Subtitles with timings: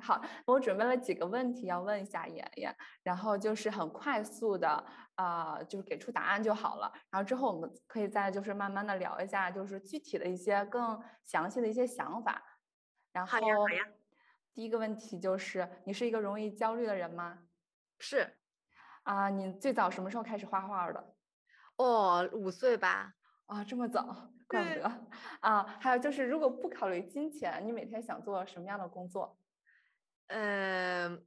[0.00, 4.84] 好，我准备了几个问题要问一下妍妍，然后就是很快速的
[5.16, 6.92] 啊，就是给出答案就好了。
[7.10, 12.42] 然后之后我们可以再就是慢慢的聊一下，就是具体的一些更详细的一些想法。
[13.12, 13.38] 然后，
[14.54, 17.38] 第一个问题就是，你是一个容易焦虑的人吗？
[17.98, 18.36] 是。
[19.04, 21.14] 啊，你最早什么时候开始画画的？
[21.76, 23.14] 哦，五岁吧。
[23.46, 25.06] 啊，这么早，怪不得。
[25.40, 29.37] 啊，还有就是，如果不考虑金钱，你每天想做什么样的工作？
[30.28, 31.18] 呃，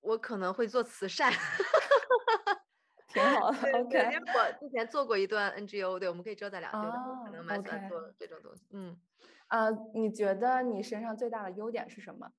[0.00, 1.32] 我可能会做慈善，
[3.08, 3.58] 挺好的。
[3.58, 6.70] OK，因为我之前做过一段 NGO，对，我们可以之后再聊。
[6.70, 8.64] 哦，可能蛮喜欢做这种东西。
[8.70, 8.98] 嗯，
[9.48, 12.32] 呃，你觉得你身上最大的优点是什么？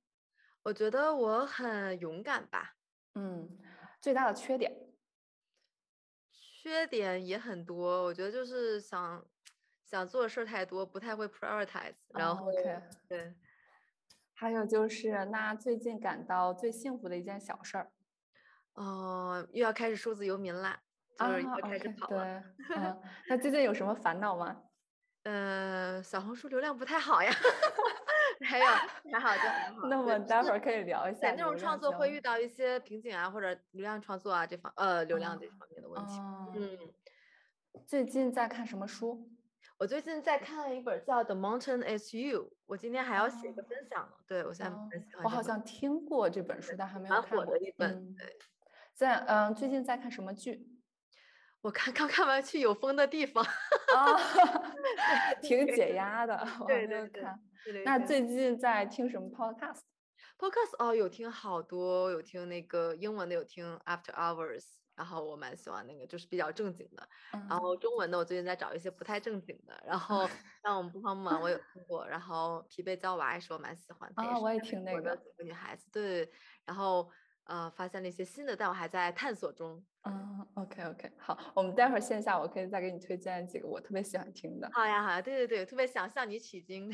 [0.64, 2.76] 我觉得我很勇敢吧。
[3.16, 3.50] 嗯，
[4.00, 4.74] 最大的缺点？
[6.32, 9.26] 缺点也很多，我觉得就是想
[9.84, 11.96] 想做的事儿太多，不太会 prioritize。
[12.10, 12.50] 然后
[13.10, 13.36] 对。
[14.42, 17.92] 还有就是，那最近感到最幸福的一件小事儿，
[18.73, 20.81] 哦，又要开始数字游民啦，
[21.16, 22.42] 就是又开始跑了。
[22.58, 24.64] 对，嗯，那最近有什么烦恼吗？
[25.25, 27.31] 呃，小红书流量不太好呀。
[28.44, 29.86] 还有还好就还好。
[29.88, 31.31] 那我们待会儿 可以聊一下。
[31.34, 36.19] 内容创作会遇到一些瓶颈啊，或者流量创作啊这方呃流量这方面的问题。
[36.56, 36.80] 嗯。
[37.86, 39.30] 最近在看什么书？
[39.82, 44.14] 我最近在看一本叫《The Mountain Is You》，我今天还要写一个分享呢。
[44.28, 45.24] 对，我现在很喜欢。
[45.24, 47.38] 我好像听过这本书，但还没有看过。
[47.40, 48.14] 蛮火的一本。
[48.14, 48.38] 对。
[48.94, 50.68] 在嗯，最近在看什么剧？
[51.62, 53.44] 我看刚看完《去有风的地方》。
[53.98, 54.16] 啊，
[55.42, 56.48] 挺解压的。
[56.68, 57.24] 对对对。
[57.84, 64.63] 那最近在听什么 podcast？podcast 哦，有听好多，有听那个英文的，有听 After Hours。
[65.01, 67.09] 然后我蛮喜欢那个，就是比较正经的。
[67.50, 69.73] 然后中文的，我最近在找一些不太正经的。
[69.84, 70.28] 然后
[70.63, 72.07] 像我们不慌不忙，我有听过。
[72.07, 74.22] 然后疲惫娇娃也是我蛮喜欢的。
[74.22, 75.17] 啊，我也听那个。
[75.17, 76.29] 几个女孩子，对。
[76.66, 77.09] 然后
[77.45, 79.84] 呃，发现了一些新的，但我还在探索中。
[80.03, 84.69] 嗯，OK OK，好，我们待会儿线下我可以再给你推荐几个我特别喜欢听的。
[84.72, 86.91] 好呀好呀，对对对，特别想向你取经。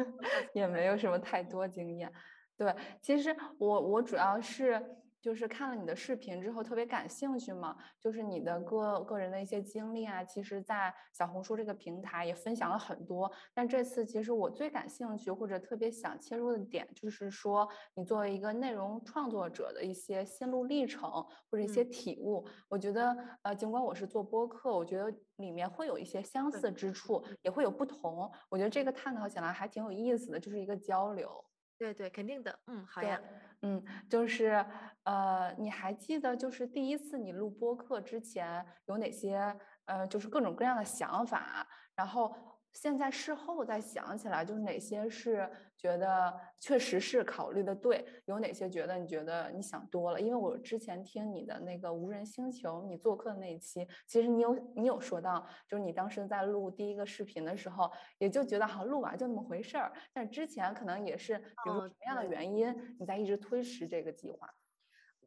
[0.54, 2.10] 也没有什么太多经验。
[2.56, 4.96] 对，其实我我主要是。
[5.20, 13.30] 就是看了你的视频之后特别感兴趣嘛，就是你的个个人的一些经历啊，其实，在小红书这个平台也分享了很多。
[13.52, 21.10] 但这次其实我最感兴趣或者特别想切入的点，就是说你作为一个内容创作者的一些心路历程
[21.50, 22.46] 或者一些体悟。
[22.68, 28.30] 我觉得，呃，尽管我是做播客，我觉得里面会有一些相似之处，也会有不同。
[28.48, 31.30] 我觉得这个探讨起来还挺有意思的，就是一个交流。
[31.78, 32.58] 对对，肯定的。
[32.66, 33.20] 嗯，好呀。
[33.62, 34.64] 嗯，就是，
[35.04, 42.34] 呃，你还记得就是第一次你录播客之前有哪些，呃，就是各种各样的想法，然后。
[42.72, 50.20] 现在事后再想起来，就是哪些是觉得确实是考虑的对，有哪些觉得你觉得你想多了？
[50.20, 64.48] 因为我之前听你的那个无人星球你做客的那一期，其实你有你有说到，就是你当时在录第一个视频的时候，也就觉得好录完就那么回事儿，但之前可能也是比如说什么样的原因，你在一直推迟这个计划。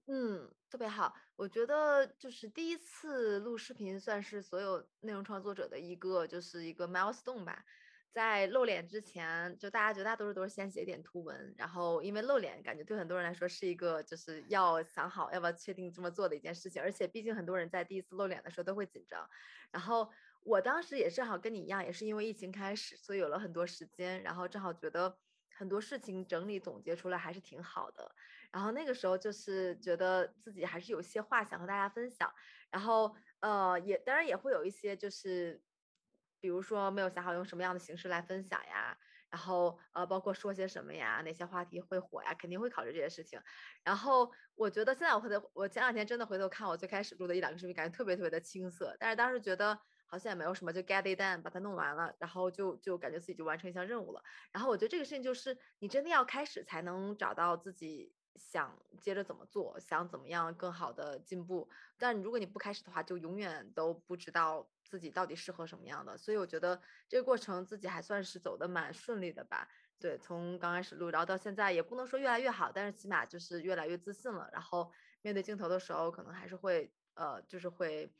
[0.07, 1.13] 嗯，特别好。
[1.35, 7.65] 我觉得就是第一次录视频，算是所有内容创作者的一个，就是一个 milestone 吧。
[8.11, 16.79] 在露脸之前，就大家绝大多数都是先写点图文，然后因为露脸，感觉对很多人来说是一个就是要想好要不要确定这么做的一件事情。
[16.79, 19.27] 而且毕竟很多人在第一次露脸的时候都会紧张。
[19.71, 20.07] 然后
[20.43, 25.17] 我当时也正好跟你一样，也是因为疫情开始，所以有了很多时间，然后正好觉得
[25.57, 28.13] 很多事情整理总结出来还是挺好的。
[28.53, 32.31] 然后那个时候就是觉得自己还是有些话想和大家分享，
[32.69, 35.59] 然后呃也当然也会有一些就是，
[36.39, 38.95] 比如说没有想好用什么样的形式来分享呀，
[39.31, 43.41] 然后呃包括说些什么呀，哪些话题会火呀，肯定会考虑这些事情。
[43.83, 54.21] 然后我觉得现在我回头我前两天真的回头看我最开始录的一两个视频，感觉特别特别的青涩，但是当时觉得好像也没有什么，就 get it done 把它弄完了，然后就就感觉自己就完成一项任务了。
[54.51, 58.13] 然后我觉得这个事情就是你真的要开始才能找到自己。
[58.35, 66.17] 想接着怎么做，想怎么样更好的进步，但如果你不开始的话，就永远都不知道自己到底适合什么样的。
[66.17, 69.67] 所以我觉得这个过程自己还算是走的蛮顺利的吧。
[69.99, 74.49] 对，从刚开始录，然后到现在也不能说越来越好，但是起码就是越来越自信了。
[74.51, 74.91] 然后
[75.21, 78.13] 面对镜头的时候，可能还是会呃，就是会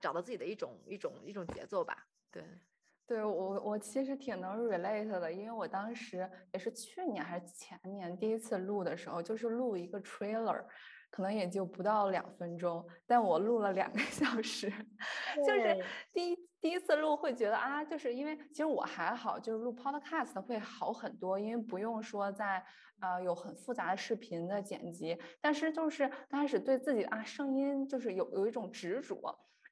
[0.00, 2.08] 找到自己的一种一种一种节奏吧。
[2.30, 2.60] 对。
[3.08, 10.62] 对我，我其实挺能 relate 的，因为我当时也是去年还是前年第一次录的时候，就是录一个 trailer，
[11.10, 14.70] 可能也就不到两分钟，但我录了两个 小时，
[15.46, 15.82] 就是
[16.12, 22.62] 第一第一次录会觉得啊，就是因为其实我还好，就是录 podcast 会好很多，因为不用说在
[23.00, 29.16] 呃有很复杂的视频的剪辑，但是就是刚开始对自己啊声音就是有有一种执着。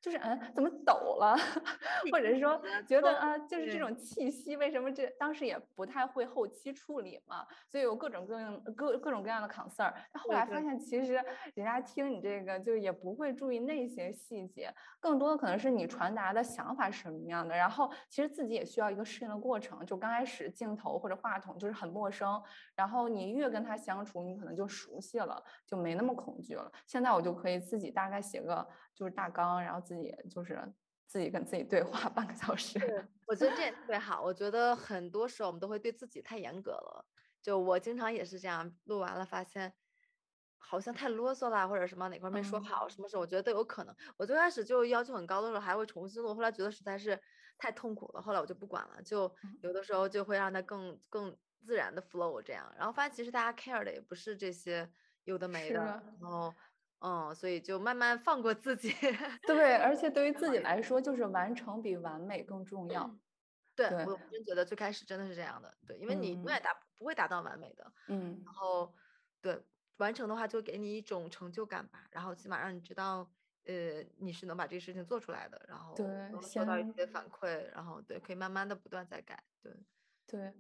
[0.01, 1.37] 就是嗯，怎么抖了？
[2.13, 7.47] 或者是说觉得啊，就是这种气息，为什么这当时也不太会后期处理嘛？
[7.69, 9.93] 所以有各种各样各各种各样的 concern。
[10.13, 11.15] 但后来发现，其实
[11.55, 17.57] 人家听你这个，就也不会注意那些细节，更多的可能是你传达的想法是什么样的。
[17.57, 19.85] 然后其实自己也需要一个适应的过程。
[19.85, 22.41] 就刚开始镜头或者话筒就是很陌生，
[22.75, 26.71] 然后你越跟他相处，你可能就熟悉了，就没那么恐惧了。
[26.87, 28.67] 现在我就可以自己大概写个
[28.97, 30.13] 就是大纲，然后自己。
[30.29, 30.61] 就是
[31.09, 32.81] 自己跟自己对话 半个小时，
[33.27, 34.21] 我觉得这也特别好。
[34.21, 37.07] 我觉得很多时候我们都会对自己太严格了。
[37.41, 39.73] 就我经常也是这样，录完了发现
[40.59, 43.95] 好像太啰嗦了，或者什么哪块没说好，什么时候我觉得都有可能。
[44.17, 47.17] 我最开始就要求很高的时候还会重新录，后来觉得实在是
[47.57, 49.01] 太痛苦了，后来我就不管了。
[49.01, 49.33] 就
[49.63, 54.91] 有的时候就会让它更更自然的 flow 这样，然后发现其实大家 care 的也不是这些
[55.23, 55.81] 有的没的，
[56.21, 56.53] 然后。
[57.01, 58.91] 嗯，所以就慢慢放过自己。
[59.47, 63.19] 对，而且对于自己来说，就是完成比完美更重要。
[63.75, 65.77] 对我真觉得最开始真的是这样的。
[65.87, 67.93] 对，因为你永远达不会达到完美的。
[68.09, 68.43] 嗯。
[68.45, 68.95] 然后，
[69.43, 69.63] 对
[69.99, 72.07] 完成的话，就给你一种成就感吧。
[72.11, 73.31] 然后起码让你知道，
[73.65, 75.63] 呃，你是能把这个事情做出来的。
[75.69, 79.43] 然后，对，收到一些反馈，然后对，可以慢慢的不断在改。
[79.61, 79.73] 对，
[80.27, 80.55] 对。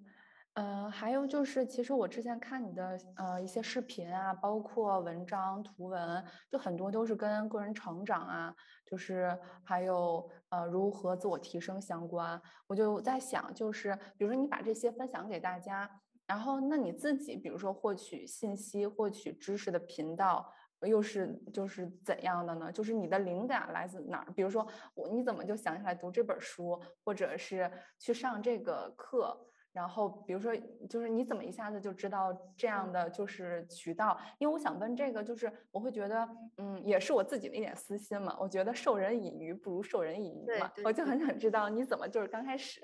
[0.58, 8.56] 嗯，还有就是，其实我之前看你的呃一些视频啊，包括文章、图文，就很多都是跟个人成长啊，
[8.86, 12.40] 就是还有呃如何自我提升相关。
[12.66, 15.90] 我就在想，就是比如说你把这些分享给大家，
[16.26, 20.50] 然后那你自己，比如说获取信息、获取知识的频道
[20.80, 22.72] 又是就是怎样的呢？
[22.72, 24.32] 就是你的灵感来自哪儿？
[24.34, 29.38] 比如说我你怎么就想起来读这本书，或者是去上这个课？
[29.76, 30.56] 然后，比如说，
[30.88, 34.18] 就是你怎么一下子就知道这样的就是渠道？
[34.38, 36.26] 因为我想问这个，就是我会觉得，
[36.56, 38.34] 嗯，也是我自己的一点私心嘛。
[38.40, 40.72] 我觉得授人以鱼不如授人以渔嘛。
[40.82, 42.80] 我就很想知道你怎么就是刚开始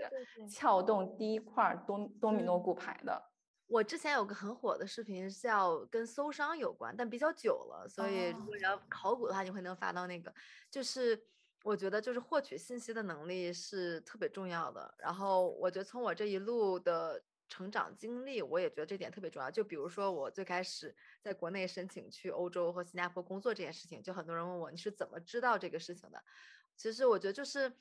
[0.51, 3.23] 撬动第一块多多米诺骨牌的。
[3.69, 10.31] 我之前有个很火的视频是要跟搜商有关，但比较久了，所以如果要考古的话，你会能发到那个，
[10.71, 11.19] 就是。
[11.63, 14.95] 我觉得就是获取信息的能力是特别重要的。
[14.99, 19.51] 然后我觉得从我这一路的成长经历，我也觉得这点特别重要。
[19.51, 26.23] 就比如说我最开始在国内申请去欧洲和新加坡工作这件事情，就很多人问我你是怎么知道这个事情的。
[26.77, 27.73] 其实我觉得就是，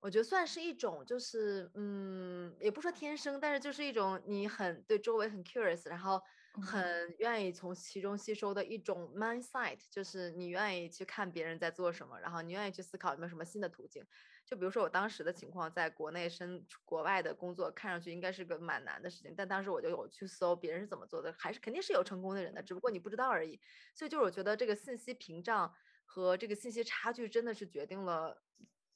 [0.00, 6.22] 我觉得算是一种就是，嗯，也不说天生，但是就是一种你很对周围很 curious，然后。
[6.60, 14.06] 很愿意从其中吸收的一种 mindset，就是你愿意去看别人在做什么，然后你愿意去思考有没有什么新的途径。
[14.44, 23.60] 就比如说我当时的情况，在国内申国外的工作，看上去应该是个蛮难的事情，但当时我就有去搜别人是怎么做的，还是肯定是有成功的人的，只不过你不知道而已。
[23.94, 25.74] 所以就是我觉得这个信息屏障
[26.04, 28.42] 和这个信息差距真的是决定了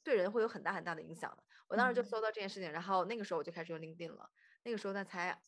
[0.03, 1.43] 对人会有很大很大的影响的。
[1.69, 4.31] 我当时就搜到这件事情，然后那个时候我就开始用 LinkedIn 了，
[4.65, 5.43] 那个时候呢才。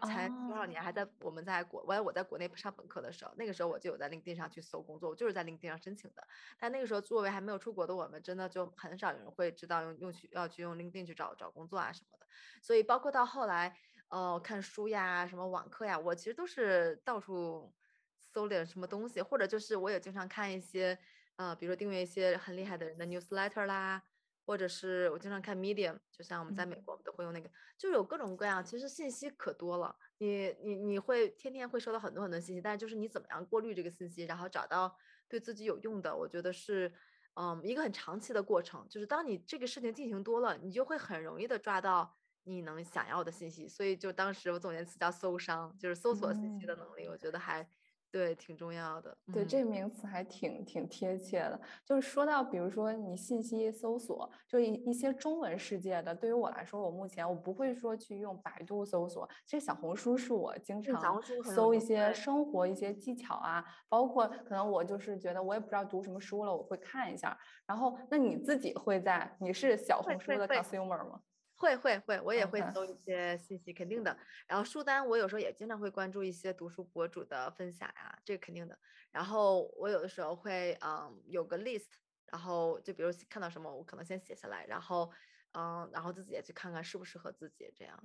[0.00, 6.26] 才多少年，还在我们在国，我我在国内上本科的时候，那个时候我就有在 LinkedIn 上去搜工作，我就是在 LinkedIn 上申请的。
[6.58, 12.26] 但那个时候作为还没有出国的我们，真的就很少有人会知道用用去要去用 LinkedIn 去找找工作啊什么的。
[12.62, 13.76] 所以包括到后来，
[14.08, 17.74] 呃，看书呀，什么网课呀，我其实都是到处
[18.18, 20.98] 搜点什么东西，或者就是我也经常看一些，
[21.36, 24.02] 呃，比如说订阅一些很厉害的人的 newsletter 啦。
[24.52, 29.96] 或者是我经常看 Medium，就像我们在美国，我们都会用那个，就有各种各样，其实信息可多了。
[30.18, 34.94] 你你你会天天会收到很多很多信息，但是就是你怎么样过滤这个信息，然后找到
[35.26, 36.92] 对自己有用的，我觉得是
[37.32, 38.86] 嗯一个很长期的过程。
[38.90, 43.66] 就是当你这个事情进行多了，你就会很容易的抓到你能想要的信息。
[43.66, 47.66] 所以就当时我总结词叫搜商，就是搜索信息的能力，我觉得还。
[48.12, 49.16] 对，挺重要的。
[49.32, 51.58] 对，这名词还挺挺贴切的。
[51.82, 59.26] 就是说到，比如说你信息搜索，就一一些中文世界的，对于我来说，我目前我不会说去用百度搜索。
[59.46, 67.34] 其实小红书是我经常搜一些生活一些技巧啊，包括可能我就是觉得我也不知道读什么书了，我会看一下。
[67.66, 71.18] 然后，那你自己会在你是小红书的 consumer 吗？
[71.62, 74.16] 会会会，我也会搜一些信息，肯定的。
[74.48, 78.76] 然后书单，我有时候也经常会关注一些读书博主的分享呀，这个肯定的。
[79.12, 81.86] 然后我有的时候会，嗯，有个 list，
[82.32, 85.08] 然后就比如看到什么，我可能先写下来，然后，
[85.52, 87.96] 嗯，然后自己也去看看适不适合自己，这样。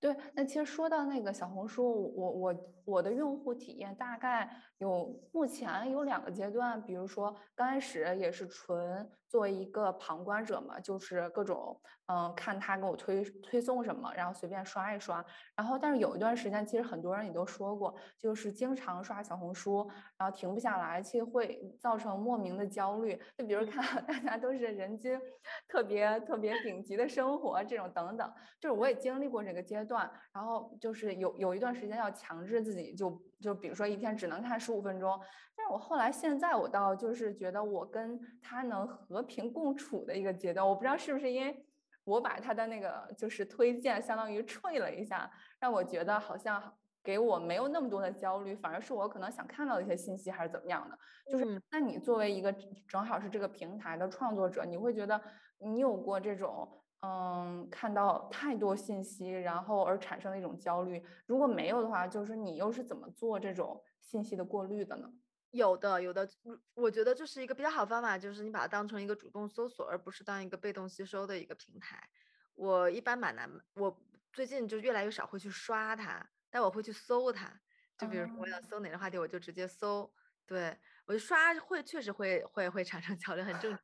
[0.00, 15.24] 对，那其实说到那个小红书，我我我的用户体验大概有目前有两个阶段，比如说刚开始也是纯作为一个旁观者嘛，就是各种嗯看他给我推推送什么，然后随便刷一刷。
[15.56, 23.20] 然后但是有一段时间，其实很多人也都说过，就是经常刷小红书，然后停不下来，其实会造成莫名的焦虑。
[23.36, 25.20] 就比如看大家都是人均
[25.68, 30.10] 特别特别顶级的生活这种等等，就是我也经历过这个阶段。
[30.32, 33.10] 然后就是有有一段时间要强制自己，就
[33.40, 35.18] 就比如说一天只能看十五分钟。
[35.56, 40.66] 但是我后来现在我倒就是觉得我跟他能和平共处的一个阶段。
[40.66, 41.64] 我不知道是不是因为
[42.04, 46.72] 我把他的那个就是推荐相当于吹了一下，让我觉得好像
[47.02, 50.98] 给我没有那么多的焦虑，反而是我可能想看到的一些信息还是怎么样的。
[51.30, 52.52] 就是那你作为一个
[52.88, 55.20] 正好是这个平台的创作者，你会觉得
[55.58, 56.68] 你有过这种？
[57.04, 61.04] 嗯，看到太多信息，然后而产生的一种焦虑。
[61.26, 65.12] 如果没有的话，就是你又是怎么做这种信息的过滤的呢？
[65.50, 66.26] 有的，有的。
[66.74, 72.08] 我觉得这是一个比较好方法，就是你把它当成一个主动搜索，而不是当一个被动吸收的一个平台。
[72.54, 77.60] 我一般蛮难，我最近就越来越少会去刷它，但我会去搜它。
[77.98, 80.10] 就比如说我想搜哪个话题，我就直接搜。
[80.46, 80.78] 对。
[81.06, 83.80] 我就刷会确实会会会产生焦虑，很正常。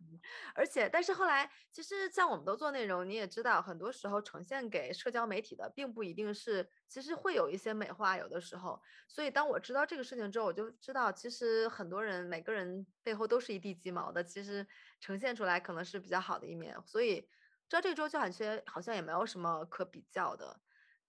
[0.54, 8.80] 而且，但是后来，其实像我们都做内容，你也知道，很多时候呈现给社交媒体的，并不一定是，其实会有一些美化，有的时候。
[9.08, 14.66] 所以，当我知道这个事情之后，我就知道，其实很多人每个人背后都是一地鸡毛的，其实
[14.98, 16.74] 呈现出来可能是比较好的一面。
[16.86, 17.20] 所以，
[17.68, 20.60] 知道这周就好像好像也没有什么可比较的，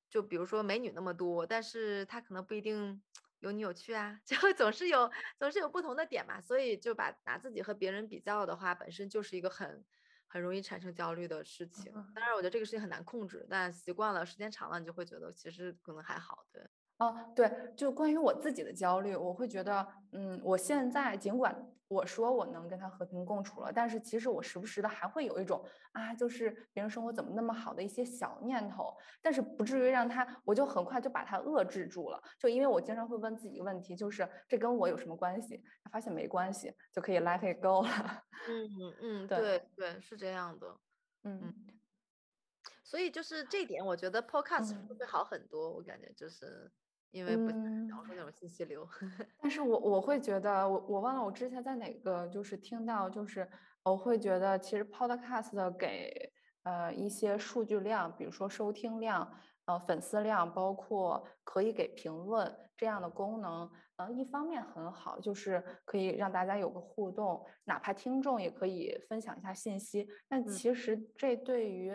[0.10, 3.02] 就比如说美女那么多，但是她可能不一定。
[3.42, 9.84] 有你有趣啊， 就总是有总是有不同的点嘛，所以就把拿自己和别人比较的话，本身就是一个很
[10.28, 11.92] 很容易产生焦虑的事情。
[12.14, 16.46] 当然，我觉得这个事情很难控制，但习惯了，时间长了，你就会觉得其实可能还好。
[16.52, 16.64] 对，
[17.00, 21.72] 哦，对，就关于我自己的焦虑，我会觉得，嗯，我现在尽管。
[21.92, 32.24] 我说我能跟他和平共处了，但是其实我时不时的还会有一种啊，就是别人生活怎么那么好的一些小念头，但是不至于让他，我就很快就把它遏制住了。
[32.40, 35.62] 就因为我经常会问自己一个问题，就是这跟我有什么关系？
[35.92, 38.24] 发现没关系，就可以 let it go 了。
[38.48, 40.78] 嗯嗯，对对，是这样的。
[41.24, 41.54] 嗯，
[42.86, 45.70] 所以就是这点，我觉得 podcast 会会好很多。
[45.70, 46.72] 我感觉就是。
[47.12, 47.52] 因为不
[47.86, 48.88] 描述那种信息流，
[49.42, 53.48] 但是我我会觉得，我我忘了我之前在哪个就是听到，就是
[53.84, 56.32] 我会觉得其实 Podcast 给
[56.64, 59.30] 呃一些数据量，比如说收听量、
[59.66, 70.08] 呃粉丝量，包括可以给评论这样的功能，呃一方面很好，就是可以让大家有个互动，哪怕听众也可以分享一下信息。
[70.30, 71.94] 但其实这对于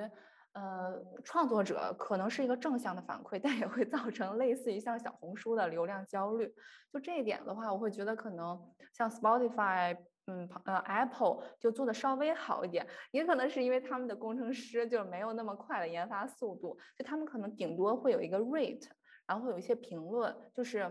[0.56, 6.50] 呃，创作者可能是一个正向的反馈，但也会造成类似于像小红书的流量焦虑。
[6.90, 8.58] 就这一点的话，我会觉得可能
[8.94, 9.94] 像 Spotify，
[10.26, 18.88] 嗯，呃，Apple 就做的稍微好一点，也可能是因为他们的工程师就没有那么快的研发速度，就他们可能顶多会有一个 rate，
[19.26, 20.90] 然后会有一些评论，就是。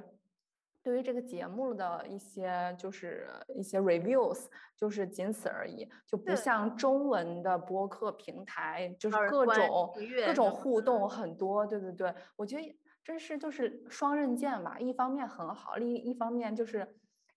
[0.86, 4.46] 对于这个节目的一些就是一些 reviews，
[4.78, 9.92] 就是仅此而已，就不像中文的播客平台，就是各种
[10.28, 11.66] 各种互动很多。
[11.66, 16.88] 对对对，我觉得真是就是双刃剑吧，一方面很好，另一方面就是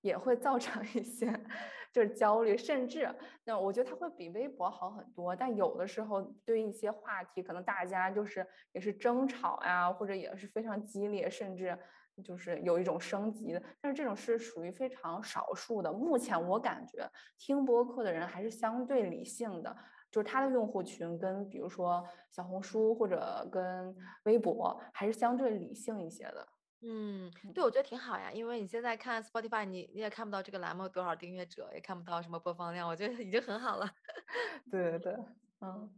[0.02, 1.32] 也会造成一些
[1.90, 3.08] 就是焦虑，甚至
[3.44, 5.34] 那我觉得它会比微博好很多。
[5.34, 11.78] 但有的时候对一些话题，可能大家就是也是争吵呀，或者也是非常激烈，甚至。
[12.22, 15.92] 就是有一种升级的，但是这种是属于非常少数的。
[15.92, 19.76] 目前我感觉听播客的人还是相对理性的，
[20.10, 23.94] 就是他的用户群跟比如说小红书或者跟
[24.24, 26.48] 微博还是相对理性一些的。
[26.80, 33.88] 嗯，对，我觉得挺好呀，因为你现在看 Spotify，你你也看不到这个栏目多少订阅者，也看不到什么播放量，我觉得已经很好了。
[34.70, 35.16] 对对对，
[35.60, 35.90] 嗯。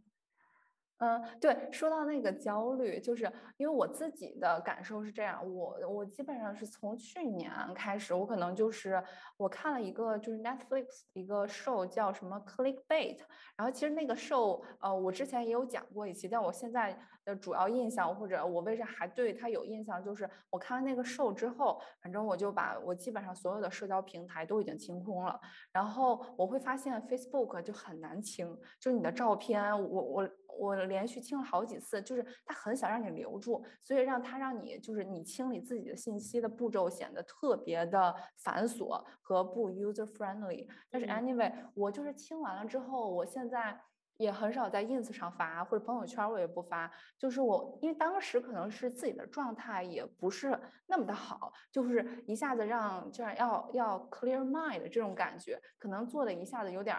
[1.00, 3.24] 嗯，对，说到那个焦虑，就是
[3.56, 9.02] 因为我自己的感受是这样，我我基本上是从去年开始，我可能就是
[9.38, 13.18] 我看了一个就是 Netflix 一个 show 叫什么 Clickbait，
[13.56, 16.98] 然后其实那个 show 呃我之前也有讲过一期，但我现在
[17.30, 25.40] 的主要印象或者我为啥还对他有印象，就是我看完那个 show 之后，反正我就把我基本上所有的社交平台都已经清空了，
[25.72, 28.46] 然后我会发现 Facebook 就很难清，
[28.78, 30.28] 就是你的照片，我我。
[30.58, 40.68] 我连续清了好几次，就是他很想让你留住，所以让他让你就是你清理自己的信息的步骤显得特别的繁琐和不 user friendly。
[40.90, 43.80] 但是 anyway，我就是清完了之后，我现在
[44.20, 46.90] 也很少在 ins 上发，或者朋友圈我也不发。
[47.18, 56.94] 就是我，因为当时可能是自己的状态也不是那么的好，就是一下子让就是要要 clear mind 这种感觉，可能做的一下子有点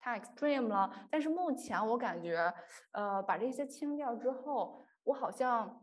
[0.00, 0.90] 太 extreme 了。
[1.10, 2.52] 但是目前我感觉，
[2.92, 5.78] 呃，把这些清掉之后，我好像。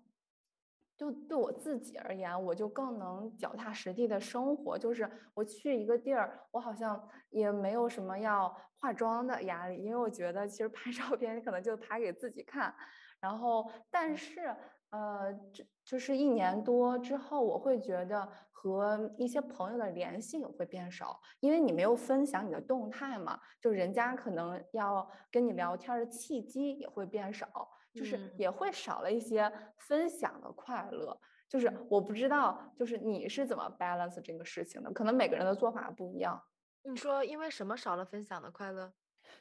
[1.00, 4.78] 就对我自己而言，我就更能脚踏实地的生活。
[4.78, 12.76] 就是我去一个地儿，我好像也没有什么要化妆的压力，因为我觉得其实拍 照片可能就拍给自己看。
[13.22, 14.54] 然后，但是
[14.90, 27.48] 呃，这就是一年多之后，我会觉得和一些朋友的联系也会变少，因为你没有分享你的动态嘛，就人家可能要跟你聊天的契机也会变少。
[27.94, 34.92] 就是也会少了一些分享的快乐，就是我不知道，就是你是怎么 balance 这个事情的？
[34.92, 36.42] 可能每个人的做法不一样。
[36.84, 38.94] 你说因为什么少了分享的快乐？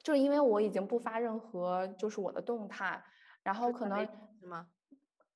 [0.03, 3.03] 就是因为我已经不发任何就是我的动态，
[3.43, 4.05] 然后可能
[4.41, 4.67] 什么？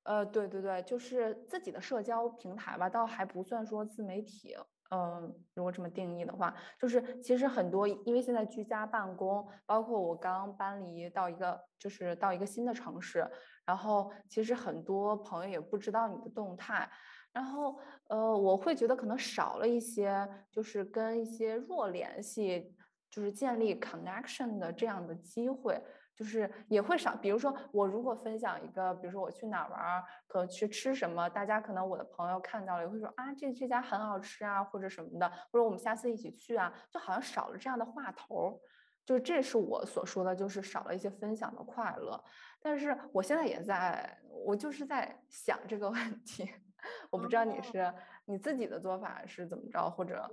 [0.05, 4.57] 呃，对对对，就是自己的社交平台吧，倒还不算说自媒体。
[4.95, 13.27] 嗯，如果这么定义的话，就是其实很多，因为现在居家办公，包括我刚搬离到一个，就是到一个新的城市，
[13.65, 16.87] 然后其实很多朋友也不知道你的动态，
[17.33, 22.75] 然后呃，我会觉得可能少了一些，就是跟一些弱联系，
[23.11, 25.83] 就是建立 connection 的这样的机会。
[26.15, 38.61] 就是也会少，比如说我如果分享一个，比如说我去哪玩，可去吃什么，大家可能我的朋友看到了也会说啊，这这家很好吃啊，或者什么的，或者我们下次一起去啊，就好像少了这样的话头，
[39.05, 42.23] 就这是我所说的，就是少了一些分享的快乐。
[42.61, 46.49] 但是我现在也在，我就是在想这个问题，
[47.11, 47.93] 我不知道你是
[48.27, 50.31] 你自己的做法是怎么着，或者。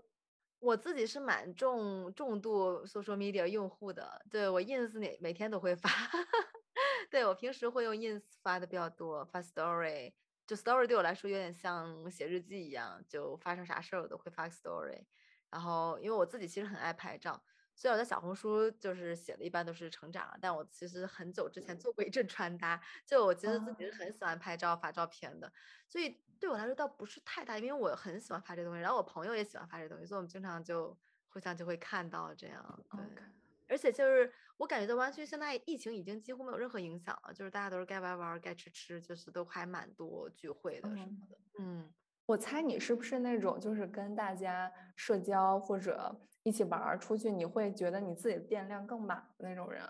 [0.60, 5.90] 我自己是蛮重重度 social media 用户的，对我 ins 每每天都会发，
[7.10, 10.14] 对我平时会用 ins 发的比较多，发 story，
[10.46, 15.06] 就 story 对我来说有点像写日记一样，就发生啥事儿我都会发 story，
[15.50, 17.42] 然后因为我自己其实很爱拍照。
[17.80, 25.50] 虽然我在小红书就是写的一般都是成长，但我其实很久之前做过一阵穿搭，就我其实自己是很喜欢拍照发照片的，
[25.88, 30.94] 所以对我来说倒不是太大，因为我很喜欢发这东西，然后我朋友也喜欢发这东西，所以我们经常就
[31.30, 32.86] 互相就会看到这样。
[32.92, 33.24] 对，
[33.70, 41.38] 而且就是我感觉在湾区现在疫情已经几乎没有任何影响了，就是大家都是该玩玩该吃吃，就是都还蛮多聚会的什么的。
[41.60, 41.90] 嗯，
[42.26, 46.14] 我猜你是不是那种就是跟大家社交或者。
[46.44, 49.84] 一起玩儿出去，你会觉得你自己的电量更满的那种人。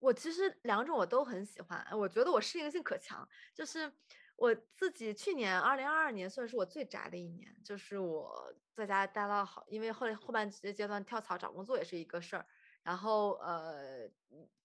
[0.00, 3.26] 我其实两种我都很喜欢，我觉得我适应性可强。
[3.54, 3.90] 就是
[4.36, 12.44] 我自己去年二零二二年算是我最宅的一年，就是我在家待了好，因为后来后半阶段跳槽找工作也是一个事儿。
[12.82, 14.06] 然后呃，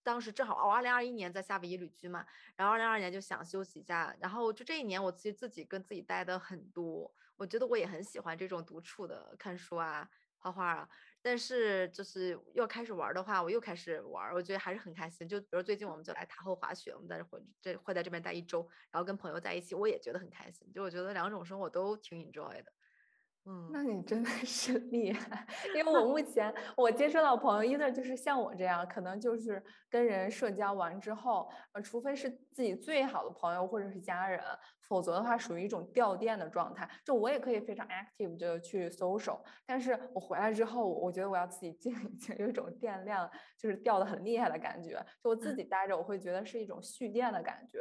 [0.04, 2.26] 当时正好我二零二一年在夏威夷旅居嘛，
[2.58, 10.89] 然后二零二二年就想休息一下，然后就这一年我其实自己跟自己待的很多，我觉得我也很喜欢这种独处的看书啊、画画啊。
[11.21, 15.27] 但是就是要开始玩的话，我又开始玩，我觉得还是很开心。
[15.27, 20.71] 就比如最近我们就来塔后滑雪，我们在这会这会在这边待一周，然后跟朋友在一起，我也觉得很开心。
[20.71, 22.71] 就我觉得两种生活都挺 enjoy 的。
[23.45, 34.39] 嗯，那你真的是 厉害，因为我目前我接触到朋友，either 就是像我这样，可能就是跟人社交完之后，呃，除非是自己最好的朋友或者是家人，
[34.88, 36.88] 否则的话属于一种掉电的状态。
[37.04, 45.04] 就我也可以非常 active 的去 social，但是我回来之后，我觉得我要自己静一静，有一种电量就是掉的很厉害的感觉。
[45.23, 47.80] 就我自己待着，我会觉得是一种蓄电的感觉。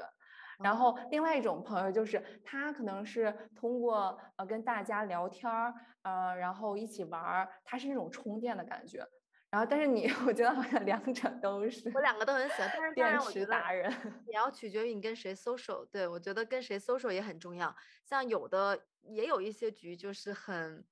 [0.63, 9.07] 然后另外一种朋友就是他可能是通过呃跟大家聊天儿，呃然后一起玩儿，他是那种充电的感觉。
[9.51, 13.91] 然后但是你 我觉得好像两者都是，我两个都很喜欢，但是 电池达人
[14.27, 15.87] 也要取决于你跟谁 social。
[15.87, 17.75] 对我觉得跟谁 social 也很重要。
[18.05, 20.85] 像有的也有一些局就是很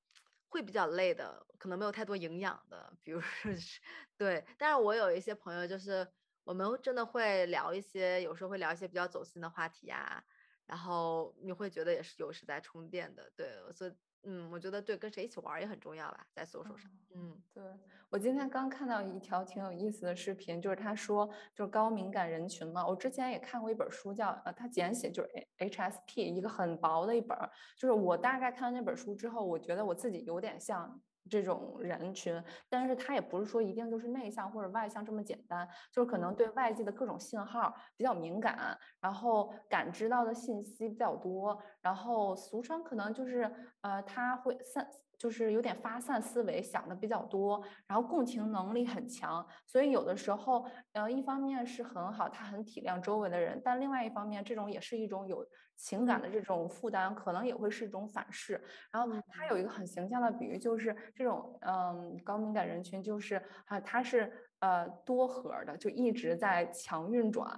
[0.49, 3.53] 会比较累的，可能没有太多营养的，比如说
[4.17, 4.47] 对。
[4.57, 6.07] 但是我有一些朋友就是。
[6.47, 10.23] 我们真的会聊一些，有时候会聊一些比较走心的话题呀，
[10.65, 17.65] 然后你会觉得也是有时在充电的，对，所以嗯，我觉得对跟谁一起玩也很重要吧，在搜索上，嗯，对
[18.11, 27.37] 我今天刚看到一条挺有意思的视频，就是他说就是高敏感人群嘛，我之前也看过一本书叫呃，它简写就是 HSP，一个很薄的一本，
[27.77, 31.03] 就是我大概看那本书之后，我觉得我自己有点像。
[31.29, 58.63] 这种人群，但是他也不是说一定就是内向或者外向这么简单，就是可能对外界的各种信号比较敏感，然后感知到的信息比较多，然后俗称可能就是呃他会三就是有点发散思维，想的比较多，然后共情能力很强，所以有的时候，呃，一方面是很好，他很体谅周围的人，但另外一方面，这种也是一种有情感的这种负担，可能也会是一种反噬。
[58.93, 67.51] 然后他有一个很形象的比喻，就是这种嗯高敏感人群，就是啊，他是呃多核的，就一直在强运转，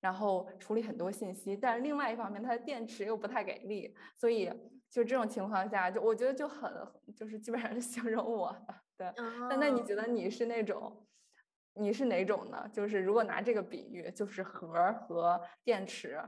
[0.00, 4.52] 然后处理很多信息，但是另外一方面，它的电池又不太给力，所以。
[4.94, 6.72] 就这种情况下，就我觉得就很，
[7.16, 8.74] 就是基本上是形容我的。
[8.96, 9.12] 对，
[9.50, 11.04] 那那你觉得你是那种，
[11.72, 12.70] 你是哪种呢？
[12.72, 16.22] 就是如果拿这个比喻，就是核和电池。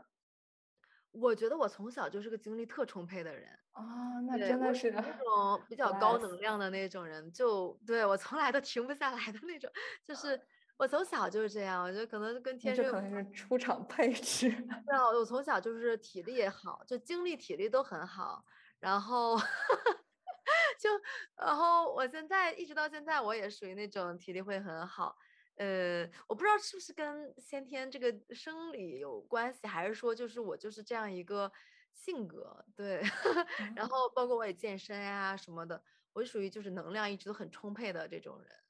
[1.13, 9.71] 我觉得我从小就是个精力特充沛的人啊，那真的是那种比较高能量的那种人，就对我从来都停不下来的那种，
[10.05, 10.39] 就是
[10.77, 14.51] 我从小就是这样，我觉得可能跟天生可能是出场配置。
[14.51, 18.45] 对啊，我从小就是体力也好，就精力体力都很好。
[18.87, 19.37] 然后
[20.79, 20.89] 就，
[21.37, 25.17] 然后我现在一直到现在，我也属于那种体力会很好。
[25.57, 31.51] 呃，我不知道是不是跟先天这个生理有关系，还是说就是我就是这样一个
[31.93, 32.65] 性格。
[32.77, 33.03] 对，
[33.75, 38.66] 然后包括我也健身呀什么的，我属于就是能量一直都很充沛的这种人。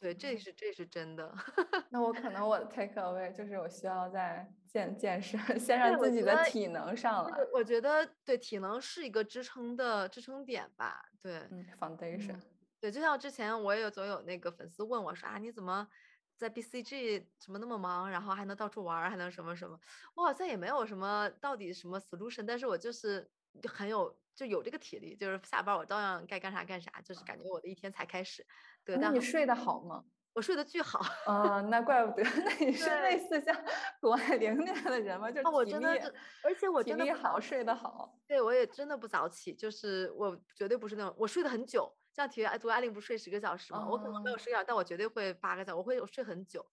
[0.00, 1.34] 对，这是这是真的。
[1.90, 7.38] 那我可能我的 take away 就是我需要在健健身，先让自己的体能上来。
[7.52, 11.08] 我觉得对体能是一个支撑的支撑点吧。
[11.22, 11.48] 对
[11.80, 12.38] ，foundation。
[12.80, 15.88] 对，就像之前我也有总有那个粉丝问我说啊，你怎么
[16.36, 19.80] 在 BCG 什么那么忙，然后还能到处玩，还能什么什么？
[20.14, 23.26] 我好像也没有什么到底什么 solution，但是我就是
[23.66, 28.44] 很有就有这个体力，就是下班我照样该干啥干啥，就是感觉我的一天才开始。
[28.84, 30.04] 对，那你睡得好吗？
[30.34, 30.98] 我睡得巨好
[31.32, 32.22] 啊，那怪不得。
[32.44, 33.56] 那你是类似像
[34.00, 35.30] 谷爱凌那样的人吗？
[35.30, 38.18] 就是我真的，而且我真的好，睡得好。
[38.26, 41.88] 对，我也真的不早起，就是我绝对不是那种我睡得很久。
[42.12, 43.86] 像体育，谷爱凌不是睡十个小时吗？
[43.88, 46.64] 我可能没有睡觉，但我绝对会八个小时，我会我睡很久。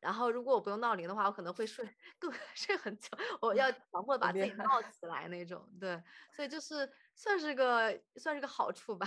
[0.00, 1.84] 然后如果我不用闹铃的话，我可能会睡
[2.18, 3.08] 更睡很久。
[3.40, 5.68] 我 要强迫把自己闹起来那种。
[5.80, 9.06] 对，所以就是算是个算是个好处吧。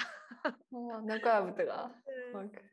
[0.69, 1.91] 哇， 那怪不得。
[2.35, 2.69] OK。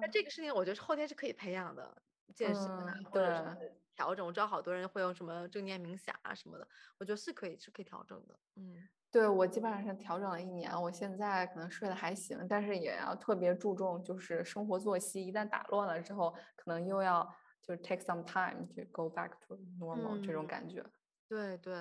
[0.00, 2.02] 那这个事情，我觉得后天是可以培养的，
[2.34, 4.24] 健身啊，或者是调整。
[4.24, 8.38] 我知道好多人会用什么正念冥想啊什么的，我觉得是可以，是可以调整的。
[8.54, 17.22] 嗯，对我基本上是调整了一年，我现在可能睡得还行，但是也要特别注重，就是生活作息一旦打乱了之后，可能又要
[17.62, 20.84] 就是 take some time to go back to normal 这种感觉。
[21.28, 21.74] 对对，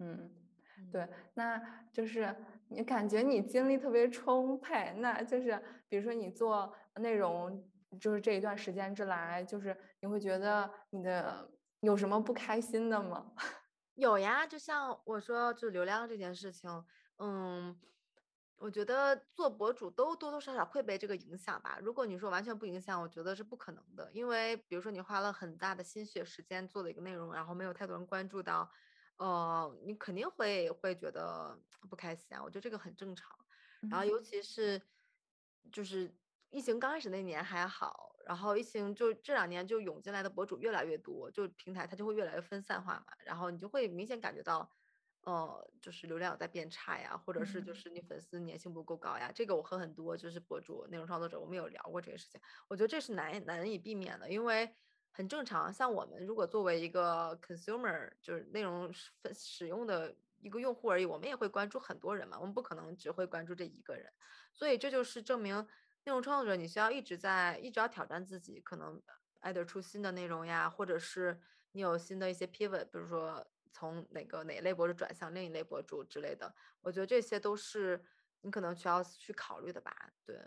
[0.00, 0.28] 嗯，
[0.90, 2.34] 对，那就是
[2.66, 6.74] 你感觉你精力特别充沛，那就是比如说你做。
[6.98, 7.62] 内容
[8.00, 11.46] 就是这一段时间之来，就是你会觉得你的
[11.80, 13.30] 有什么不开心的吗？
[13.96, 16.84] 有呀，就像我说，就流量这件事情，
[17.16, 17.80] 嗯，
[18.56, 21.78] 我觉得做博主都多多少少会被这个影响吧。
[21.82, 28.70] 如果你说完全不影响，我觉得是不可能的，因为比如说你花了很大的心血时间做的一个内容，然后没有太多人关注到，
[29.16, 32.42] 呃，你肯定会会觉得不开心啊。
[32.44, 33.30] 我觉得这个很正常。
[33.90, 34.82] 然后尤其是
[35.72, 36.14] 就是。
[36.48, 44.68] 疫情刚开始那年还好，然后疫情就这两年就涌进来的博主越来越多，就平台它就会越来越分散化嘛，然后你就会明显感觉到，
[45.20, 49.30] 呃，就是流量在变差呀，或者是就是你粉丝粘性不够高呀。
[49.32, 54.68] 这个我和很多就是博主、内容创作者我们有聊过这个事情，我觉得这是难难以避免的，因为
[55.12, 55.72] 很正常。
[55.72, 64.12] 像我们如果作为一个 consumer，就是内容使使用的一个用户而已，我们也会关注很多人嘛，我们不可能只会关注这一个人，
[64.52, 65.64] 所以这就是证明。
[66.06, 69.02] 内容创作者，你需要一直在，一直要挑战自己，可能
[69.40, 71.36] 爱得出新的内容呀，或者是
[71.72, 78.00] 你有新的一些 pivot，比如说从哪个哪类博主转向另一类博主之类的，我觉得这些都是
[78.40, 79.92] 你可能需要去考虑的吧。
[80.24, 80.38] 对，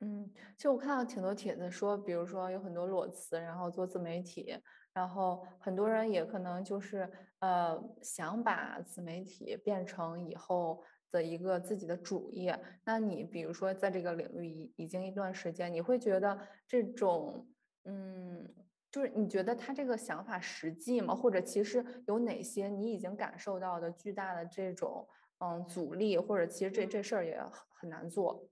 [0.00, 4.60] 嗯，其实我看到挺多帖子说，比如说有很多裸辞，然后做自媒体，
[4.92, 7.08] 然后很多人也可能就是
[7.38, 10.82] 呃想把自媒体变成以后。
[11.10, 17.46] 的一个自己的主业，那你比如说在这个领域已已经一段时间，你会觉得这种，
[17.84, 18.46] 嗯，
[18.90, 21.14] 就是你觉得他这个想法实际吗？
[21.14, 25.06] 或者其实有哪些你已经感受到的巨大的这种，
[25.38, 28.48] 嗯，阻力，或者其实这这事儿也很难做。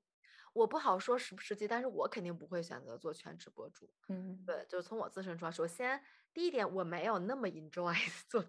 [0.57, 3.88] 我不好说实不实际，但是我肯定不会选择做全职博主。
[4.09, 6.03] 嗯，对，就是从我自身出发，首先。
[6.33, 7.95] 第一点，我没有那么 enjoy
[8.29, 8.45] 做。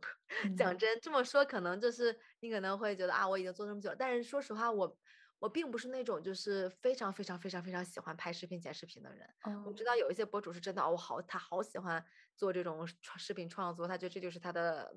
[0.58, 3.96] 讲真，这么说可能就是你可能会觉得啊，我已经做这么久了。
[3.96, 4.98] 但是说实话，我
[5.40, 9.26] 我并不是那种就是非常非常非常非常喜欢拍视频、剪视频的人。
[9.66, 12.04] 我知道有一些博主是真的，我好他好喜欢
[12.36, 14.94] 做这种创视频创作，他觉得这就是他的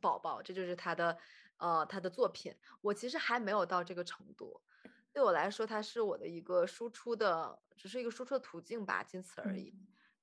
[0.00, 1.16] 宝宝，这就是他的
[1.58, 2.52] 呃他的作品。
[2.80, 4.60] 我其实还没有到这个程度，
[5.14, 9.72] 对我来说，它是我的一个输出的，只是一个输出的途径吧，仅此而已。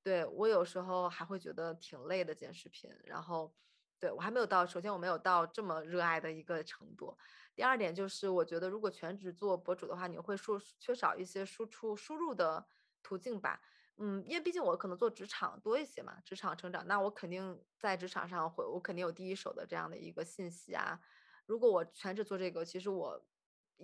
[0.03, 3.55] 对我有时候还会觉得挺累的剪视频，然后
[3.97, 7.17] 对我还没有到，首先我没有到这么热爱的一个程度。
[7.55, 12.67] 第二点就是，我觉得如果全职做博主的话，你会输缺少一些输出输入的
[13.01, 13.61] 途径吧。
[13.95, 20.99] 嗯，因为毕竟我可能做职场多一些嘛，职场成长，那我肯定在职场上会，我肯定有第一手的这样的一个信息啊。
[21.45, 23.23] 如果我全职做这个，其实我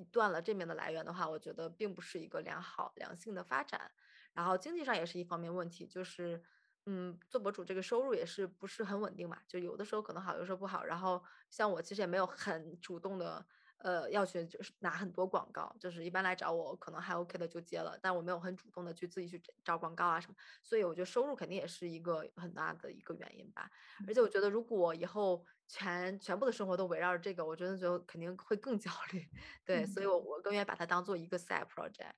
[0.06, 3.92] 断了这面的来源的话，我觉得并不是一个良好良性的发展。
[4.34, 6.42] 然后经济上也是一方面问题，就是，
[6.86, 10.84] 嗯，做博主这个收入也是不是很稳定嘛，就有的时候可能好，有的时候不好。
[10.86, 13.46] 然后像我其实也没有很主动的。
[13.80, 23.70] 呃，要去就是拿很多广告，就是一般来找我可能还 OK 的就接了，但我没有很主动的去自己去找广告啊什么，所以我觉得收入肯定也是一个很大的一个原因吧。
[24.08, 29.24] 而且我觉得如果以后全全部的生活都围绕着这个，我真的觉得肯定会更焦虑。
[29.66, 32.14] 对，所以我我更愿意把它当做一个 side project。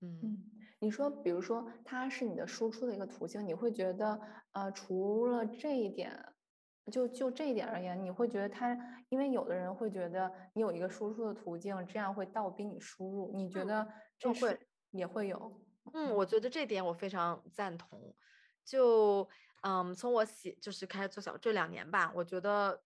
[0.00, 4.20] 嗯，你说，比如说它是你的输出的一个途径，你会觉得
[4.52, 6.34] 呃，除了这一点。
[6.90, 8.76] 就就这一点而言，你会觉得他，
[9.08, 13.32] 因为有的人会觉得你有一个输出的途径，这样会倒逼你输入。
[13.34, 13.86] 你觉得
[14.18, 14.58] 这会
[14.90, 15.60] 也会有？
[15.94, 18.14] 嗯，我觉得这点我非常赞同。
[18.64, 19.28] 就
[19.62, 22.82] 嗯，从我写就是开始做小这两年吧，我觉得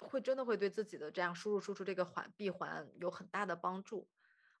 [0.00, 4.08] 会真的会对自己的这样输入输出这个环闭环有很大的帮助。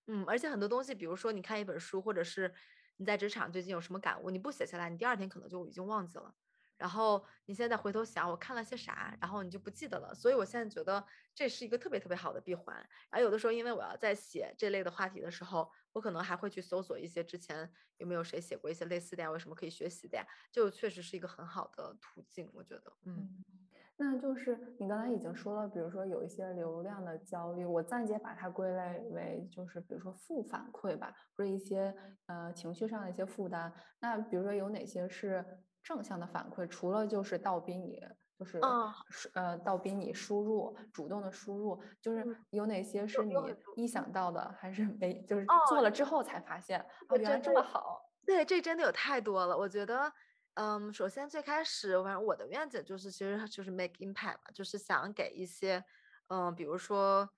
[0.06, 2.54] 嗯，而且很多东西，比如说你看一本书，或者是
[2.98, 6.34] 你在职场最近有什么感悟，你不写下来，你第二天可能就已经忘记了。
[6.78, 10.14] 然后你现在回头想，我看了些啥，然后你就不记得了。
[10.14, 11.02] 所以我现在觉得
[11.34, 12.76] 这是一个特别特别好的闭环。
[13.10, 22.50] 然后有的时候，因为我要在写这类的话题的时候，我可能还会去搜索一些之前有没有谁写过一些类似的呀，有什么可以学习的呀，就确实是一个很好的途径。
[22.52, 23.42] 我觉得，嗯，
[23.96, 33.72] 那就是你刚才已经说了，比如说有一些流量的焦虑，我暂且把它归类为就是比如说负反馈吧，或者一些呃情绪上的一些负担。
[34.00, 35.42] 那比如说有哪些是？
[35.86, 38.04] 正向的反馈，除了就是倒逼你，
[38.36, 38.58] 就是
[39.34, 43.36] 呃倒逼你输入，主动的输入，就是有哪些是你
[43.76, 48.10] 意想到的，还是没就是做了之后才发现，哦，原来这么好。
[48.24, 49.56] 对，这真的有太多了。
[49.56, 50.12] 我觉得，
[50.54, 55.84] 嗯，首先最开始，反正我的愿景就是，其实就是 make impact 嘛，就是想给一些，
[56.26, 57.30] 嗯，比如说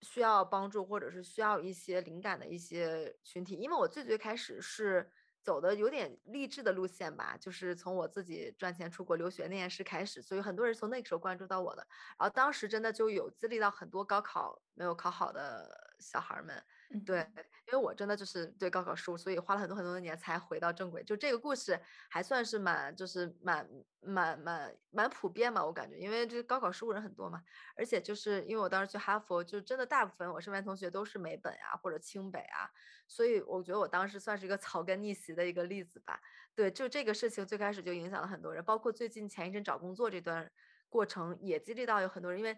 [0.00, 5.08] 需要帮助或者是需要一些灵感的一些群体，因为我最最开始是。
[5.42, 11.86] 走的有点励志的路线吧，就是从我自己赚钱出国留学那件事开始，所以很多人从那个时候关注到我的，
[12.18, 16.62] 然后当时真的就有激励到很多高考没有考好的小孩们。
[17.04, 17.20] 对，
[17.66, 21.04] 因为我真的就是对高考失误，所以花了很多很多年才回到正轨。
[21.04, 23.68] 就这个故事还算是蛮，就是蛮
[24.00, 27.42] 蛮蛮蛮普遍嘛，我感觉，因为这高考失误人很多嘛。
[27.76, 32.70] 而且就是因为我当时去哈佛，就真的大部分我身边同学都是美本啊或者清北啊，
[33.06, 36.18] 所以我觉得我当时算是一个草根逆袭的一个例子吧。
[36.54, 40.50] 对，就这个事情最开始就影响了很多人，包括最近前一阵找工作这段
[40.88, 42.56] 过程也激励到有很多人，因为。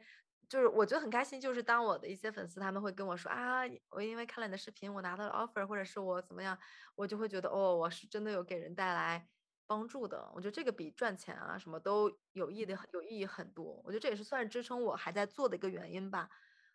[0.51, 6.59] 就是我觉得很开心，就是当我的一些粉丝他们会跟我说啊，我因为看了你的视频，我拿到了 offer，或者是我怎么样，
[6.97, 9.29] 我就会觉得哦，我是真的有给人带来
[9.69, 10.29] 帮助的。
[10.35, 13.81] 我觉得这个比赚钱啊什么都有意的有意义很多。
[13.85, 16.29] 我觉得这也是算是支撑我还在做的一个原因吧。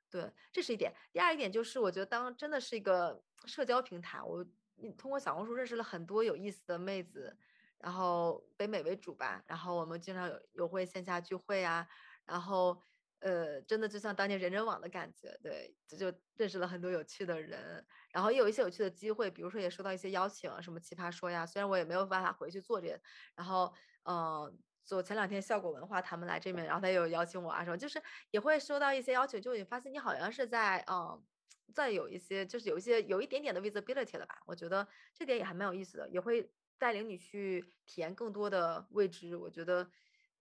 [0.09, 0.93] 对，这是一点。
[1.11, 7.35] 第二一点就是，我觉得当真的是一个社交平台，我你通过小红书认识了很多有意思的妹子，
[7.79, 11.85] 然后北美为主吧，然后我们经常有有会线下聚会啊，
[12.23, 12.81] 然后。
[13.19, 22.99] 呃，真的就像当年人人网的感觉，对，这就认识了很多有趣的人，然后也有一些有趣的机会，比如说也收到一些邀请，什么奇葩说呀，虽然我也没有办法回去做这，
[23.35, 23.73] 然后，
[24.03, 28.01] 嗯，就前两天效果文化他们来这边，然后他有邀请我啊什么，就是
[28.31, 31.25] 也会收到一些邀请，就你发现你好像是在，嗯，
[31.73, 39.89] 在有一些就是有一些有一点点的 visibility 了吧，我觉得这点也还蛮有意思的，也会带领你去体验更多的未知，我觉得，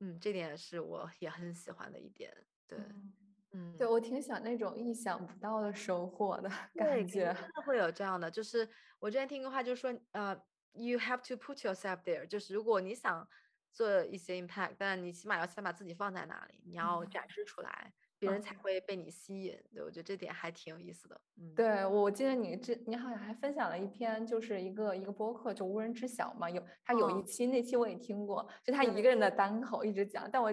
[0.01, 2.47] 嗯，这点是我也很喜欢的一点。
[2.67, 2.79] 对，
[3.53, 8.31] 嗯，对我挺想那种意想不到的收获的感觉，真的会有这样的。
[8.31, 10.35] 就是我之前听个话，就是说，呃
[10.73, 13.27] ，you have to put yourself there，就是如果你想
[13.73, 17.93] 做一些 impact，但你起码要先把自己放在那里，你要展示出来。
[18.17, 21.21] 别人才会被你吸引，对我觉得这点还挺有意思的。
[21.37, 26.49] 嗯，对我记得你这你好像还分享了一篇，就是一个一个播客，就无人知晓嘛。
[26.49, 30.27] 有他有一期那期我也听过，就他一个人的单口一直讲。
[30.31, 30.51] 但我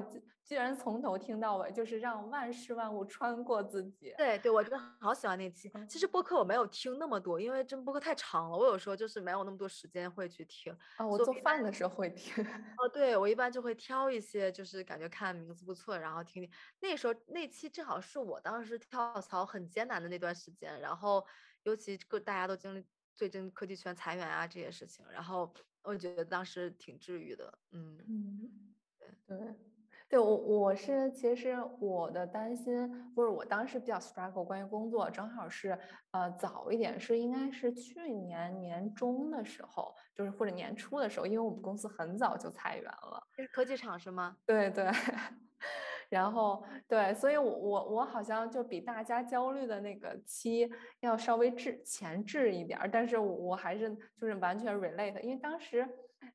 [0.51, 4.13] 记居然从头听到尾，就是让万事万物穿过自己。
[4.17, 5.71] 对对，我真的好喜欢那期。
[5.87, 10.77] 其实播客我没有听那么多，因为真播客太长了，我有时候就是没有那么多时间会去听。
[10.97, 12.43] 啊，我做饭的时候会听。
[12.43, 16.51] 哦，对，我一般就会挑一些，就是感觉看名字不错，然后听听。
[16.81, 21.25] 那时候那期正好是我当时跳槽很艰难的那段时间，然后
[21.63, 22.85] 尤其各大家都经历
[23.15, 27.57] 最近科技圈裁员啊这些事情，然后我觉得当时挺治愈的。
[27.71, 29.70] 嗯嗯，对对。
[30.11, 35.79] 对我，我是其实我的担心，或者我当时比较 struggle 关于工作，正好是
[36.11, 43.23] 呃早一点，是应该是去年年中的时候，就是或者年初的时候，因为我们公司很早就裁员了。
[43.37, 44.35] 是科技厂是吗？
[44.45, 44.85] 对对。
[46.09, 50.69] 然后对，所以我我我好像就比大家焦虑的那个期
[50.99, 55.87] 要稍微滞前置一点，但是我还是就是完全 relate，因为当时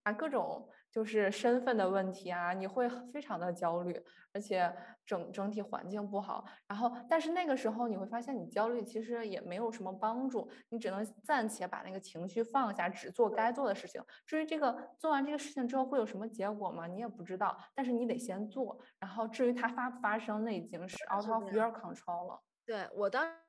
[0.02, 0.66] 啊各种。
[0.96, 6.42] 就是身份的问题啊，你会非常的焦虑，而且整整体环境不好。
[6.66, 14.02] 然后，但是那个时候你会发现，你焦虑其实也没有什么帮助，你只能暂且把那个情绪放下，只做该做的事情。
[14.24, 16.86] 至于这个做完这个事情之后会有什么结果吗？
[16.86, 17.54] 你也不知道。
[17.74, 18.80] 但是你得先做。
[18.98, 22.40] 然后，至于它发不发生，那已经是 out of your control 了。
[22.64, 23.45] 对我当。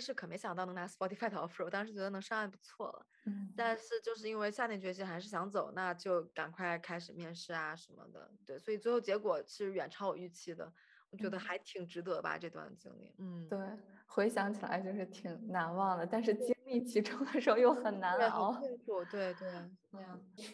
[0.00, 3.06] 是可没想到能拿 Spotify 的 offer，我当时觉得能上岸不错了。
[3.26, 8.30] 嗯，但是就是因为下定决心还是想走，那就赶快开始面试啊什么的。
[8.44, 10.72] 对，所以最后结果是远超我预期的，
[11.10, 13.14] 我觉得还挺值得吧这段经历。
[13.18, 13.58] 嗯，对，
[14.06, 18.52] 回想起来就是挺难忘的，但是经历其中的时候又很难熬。
[18.84, 19.50] 对对对。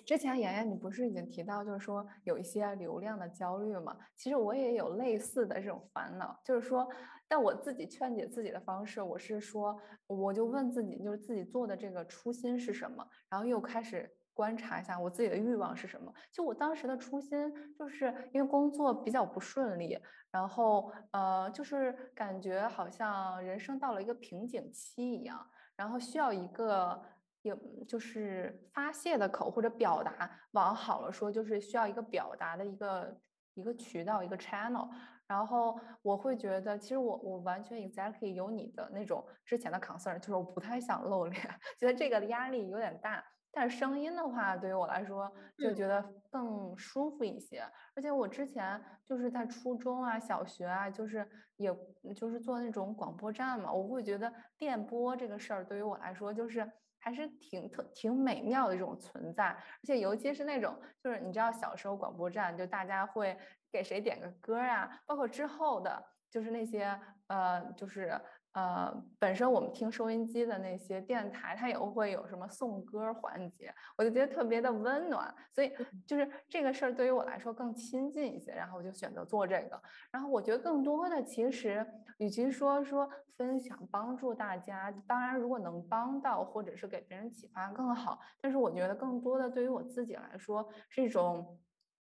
[0.06, 3.98] 之前妍妍你不是已经提到，就是说有一些流量的焦虑嘛？
[4.16, 6.88] 其实我也有类似的这种烦恼，就是说。
[7.32, 9.74] 但我自己劝解自己的方式，我是说，
[10.06, 16.12] 我就问自己，就是自己做的这个初心是什么，然后又开始观察一下我自己的欲望是什么。
[16.30, 19.98] 就我当时的初心，就是因为工作比较不顺利，
[20.30, 25.42] 然后呃，就是感觉好像人生到了一个瓶颈期一样，
[25.74, 27.02] 然后需要一个
[27.40, 33.18] 有就是发泄的口或者表达，往好了说，就是需要一个表达的一个
[33.54, 34.86] 一个渠道，一个 channel。
[35.32, 41.42] 然后我会觉得，其实我我完全 exactly 有你的那种之前的 concern，就是我不太想露脸，
[41.80, 43.24] 觉得这个压力有点大。
[43.50, 47.62] 但是声音的话，对于我来说就觉得更舒服一些。
[47.96, 51.74] 而且我之前就是在初中啊、小学啊，就是也
[52.14, 59.48] 就是做那种广播站嘛，我会觉得电波这个事儿对于我来说就是还是挺特挺美妙的一种存在。
[59.48, 63.36] 而且尤其是那种就是你知道小时候广播站就大家会。
[63.72, 65.00] 给谁点个歌啊？
[65.06, 66.94] 包括之后的，就是那些
[67.28, 68.20] 呃，就是
[68.52, 75.34] 呃，本身我们听收音机的那些电台，它也会有什么送歌环节，我就觉得特别的温暖。
[75.54, 75.72] 所以
[76.06, 79.82] 就是这个事儿对于我来说更亲近一些，然后我就选择做这个。
[80.10, 81.86] 然后我觉得更多的其实，
[82.18, 83.08] 与其说说
[83.38, 88.20] 分享帮助大家，当然如果能帮到或者是给别人启发更好。
[88.38, 91.58] 但是我觉得更多的对于我自己来说是一种。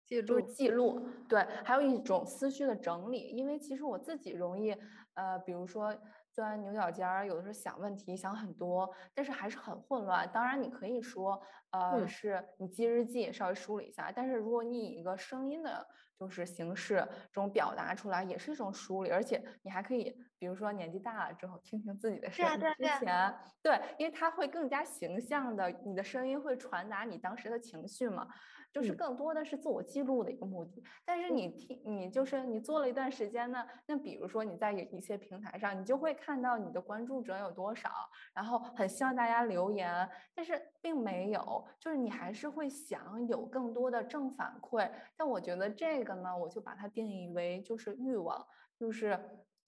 [0.10, 4.72] 就是记录，对，还有一种思绪的整理，因为其实我自己容易，
[5.14, 5.96] 呃，比如说
[6.32, 10.30] 钻牛角尖儿，有的时候想问题想很多，但是还是很混乱。
[10.34, 11.40] 当然，你可以说，
[11.72, 15.86] 呃，是你记日记稍微梳理一下，但是如果你以一个声音的，
[16.20, 16.96] 就是形式
[17.32, 28.28] 这种表达出来，也是一种梳理，而且你还可以，比如说年纪大了之后听听自己的声音，之前，对，因为它会更加形象的，你的声音会传达你当时的情绪嘛。
[28.72, 37.90] 就是更多的是自我记录的一个目的，但是你听，你就是你做了一段时间呢，那比如说你在一些平台上，你就会看到你的关注者有多少，
[38.34, 48.46] 然后很希望大家留言，但是并没有，就是你还是会想有更多的正反馈，但我觉得这个呢，我就把它定义为就是欲望，
[48.78, 49.20] 就是。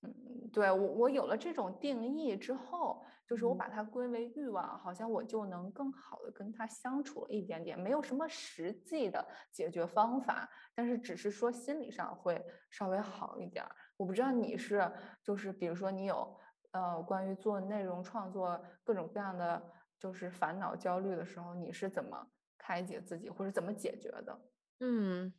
[0.04, 13.64] 嗯，对我我有了这种定义之后，就是我把它归为欲望，好像我就能更好的跟他相处了一点点，没有什么实际的解决方法，但是只是说心理上会稍微好一点。
[13.96, 14.92] 我不知道你是，
[15.24, 16.36] 就是比如说你有
[16.72, 19.62] 呃关于做内容创作各种各样的
[20.00, 24.42] 就是烦恼焦虑的时候，你是怎么开解自己或者怎么解决的？
[24.80, 25.32] 嗯。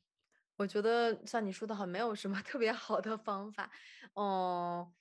[0.62, 3.68] 我觉得像你说的好，没有什么 特别好的方法。
[4.14, 4.94] 嗯，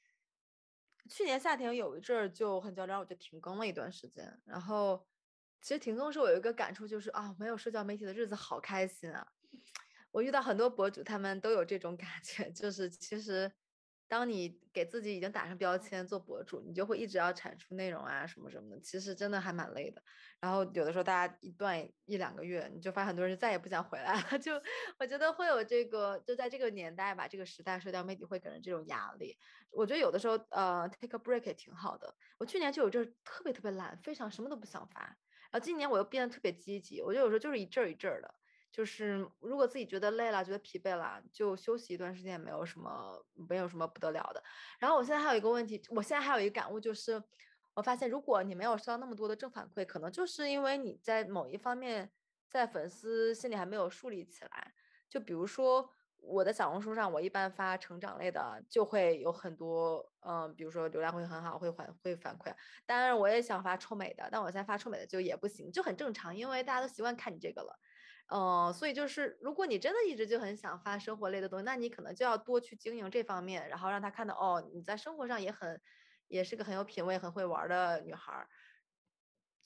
[1.08, 4.42] 去年夏天有一阵儿就很焦虑，我就停更了一段时间。
[4.44, 5.08] 然后，
[5.62, 9.28] 其实停更时我有一个感触，就是啊，没有社交媒体的日子好开心啊！
[10.12, 13.52] 我遇到很多博主，他们都有这种感觉，就是其实
[14.12, 20.04] 当你给自己已经打上标签做博主，你就会一直要产出内容啊什么什么的，其实真的还蛮累的。
[20.42, 24.22] 然后有的时候大家一断一两个月，你就发现很多人就再也不想回来了。
[24.38, 24.62] 就
[25.00, 29.38] 我觉得会有这个，就在这个年代吧，这个时代，社交媒体会给人这种压力。
[29.70, 32.14] 我觉得有的时候呃，take a break 也挺好的。
[32.38, 35.00] 我去年就有阵特别特别懒，非常什么都不想发。
[35.52, 38.36] 然后今年我又变得特别积极，我觉得有时候就是一阵一阵的。
[38.72, 44.42] 就是如果自己觉得累了，觉得疲惫了，就休息一段时间，也没有什么，没有什么不得了的。
[44.80, 47.22] 然后我现在还有一个问题，我现在还有一个感悟，就是
[47.74, 52.12] 我发现，如果你没有收到那么多的正反馈，可能就是因为你在某一方面，
[52.50, 54.74] 在粉丝心里还没有树立起来。
[55.10, 62.54] 就比如说我的小红书上，我一般发成长类的，就会有很多，嗯，比如说流量会很好，会反会反馈。
[62.86, 67.78] 当然我也想发臭美的，但我现在发臭美的就也不行，就很正常，因为大家都习惯看你这个了。
[68.34, 75.82] 嗯，所以就是，如果你真的一直就很想发生活类的东西，那你可能就要多去经营这方面，然后让他看到哦，你在生活上也很，
[76.28, 78.48] 也是个很有品味、很会玩的女孩儿。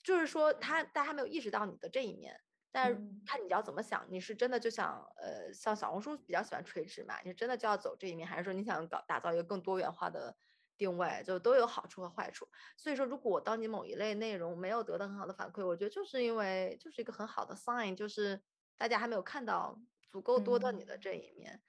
[0.02, 2.40] 就是说，他大家还没有意识到你的这一面，
[2.72, 10.36] 但是看你要怎么想，你是真的就想，呃，像小红书比较喜欢垂直嘛，你真的就要走这一面，还是说你想搞打造一个更多元化的
[10.76, 12.48] 定位，就都有好处和坏处。
[12.76, 18.42] 所以说，如果当你某一类内容没有得到很好的反馈，我觉得就是因为就是一个很好的 sign，就是。
[18.78, 19.78] 大家还没有看到
[20.10, 21.60] 足够多的你的这一面，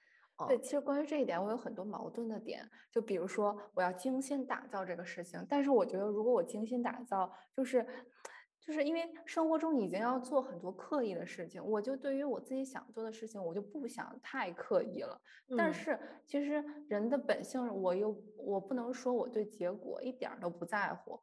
[0.46, 2.68] 对，其实关于这一点，我有很多矛盾的点。
[2.92, 7.84] 就比如说，我要精心打造这个事情，但是我觉得，如果我精心打造，就是，
[8.60, 15.20] 就是因为生活中已经要做很多刻意的事情，我就对于我自己想做的事情，我就不想太刻意了。
[15.56, 21.20] 但是，其实人的本性，我又我不能说我对结果一点都不在乎。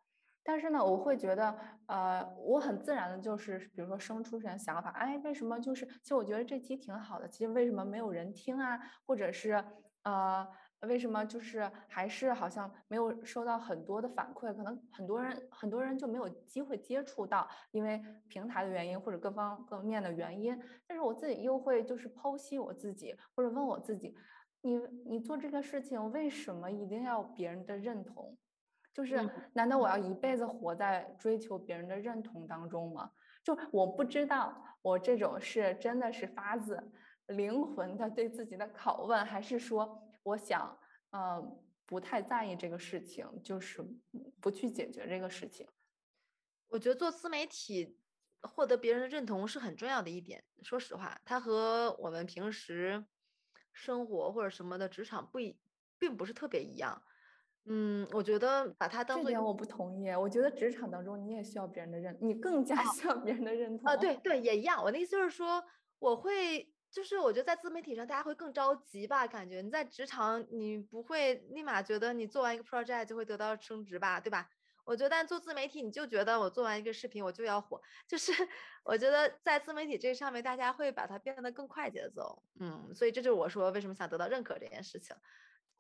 [0.48, 8.80] 但是呢，我会觉得，呃，我很自然的就是，比如说生出这样想法，哎，为什么就是，其实我觉得这期挺好的，其实为什么没有人听啊？
[9.08, 9.64] 或者是，
[10.04, 10.48] 呃，
[10.82, 14.56] 为什么就是还是好像没有收到很多的反馈？
[14.56, 20.56] 可能很多人很多人就没有机会接触到，因为平台的原因或者各方各面的原因。
[20.86, 24.16] 但是我自己又会就是剖析我自己，或者问我自己，
[24.62, 24.78] 你
[25.08, 28.38] 你做这个事情为什么一定要别人的认同？
[28.96, 33.12] 就是，难道我要一辈子活在追求别人的认同当中吗？
[33.44, 36.82] 就我不知道，我这种是真的是发自
[37.28, 40.80] 灵魂的对自己的拷问，还是说我想，
[41.12, 43.86] 嗯，不太在意这个事情，就是
[44.40, 45.68] 不去解决这个事情。
[46.70, 48.00] 我觉得做自媒体
[48.44, 50.46] 获得别人的认同是很重要的一点。
[50.64, 53.06] 说实话，它和我们平时
[53.74, 55.60] 生活或者什么的职场不一，
[56.00, 57.04] 并不是特别一样。
[57.68, 60.10] 嗯，我觉得把它当做这点我不同意。
[60.12, 63.96] 我觉得职场当中你也需要别人的认，你更加 需要别人的认同啊。
[63.98, 64.84] 对对，也一样。
[64.84, 65.64] 我的意思就是说，
[66.00, 74.48] 我会就是我觉得在自媒体上大家会更着急吧，感觉你在职场你不会立马觉得你做完一个 project 就会得到升职吧，对吧？
[74.86, 78.32] 我觉得但做自媒体你就觉得我做完一个视频我就要火，就是
[78.86, 82.44] 我觉得在自媒体这上面大家会把它变得更快节奏。
[82.60, 85.16] 嗯，所以这就是我说为什么想得到认可这件事情。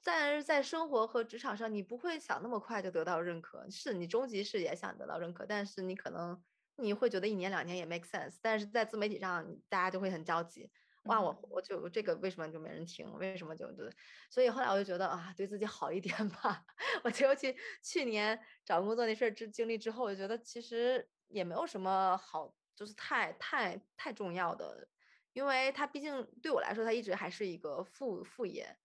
[0.06, 3.68] 但是在生活和职场上，你不会想那么快就得到认可。
[3.72, 6.39] 是你终极是也想得到认可，但是你可能
[6.76, 8.38] 你会觉得一年两年也 make sense。
[8.39, 10.70] 但是在自媒体上，大家就会很着急。
[11.06, 13.12] 哇，我我就这个为什么就没人听？
[13.18, 13.84] 为什么就就？
[14.30, 16.64] 所以后来我就觉得啊，对自己好一点吧。
[17.03, 24.88] 我尤其去年找工作那事儿之经历之后，我就觉得其实也没有什么好，就是太太太重要的，
[25.34, 28.78] 因为它毕竟对我来说，它一直还是一个副副业。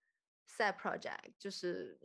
[0.57, 1.99] Side project 就是，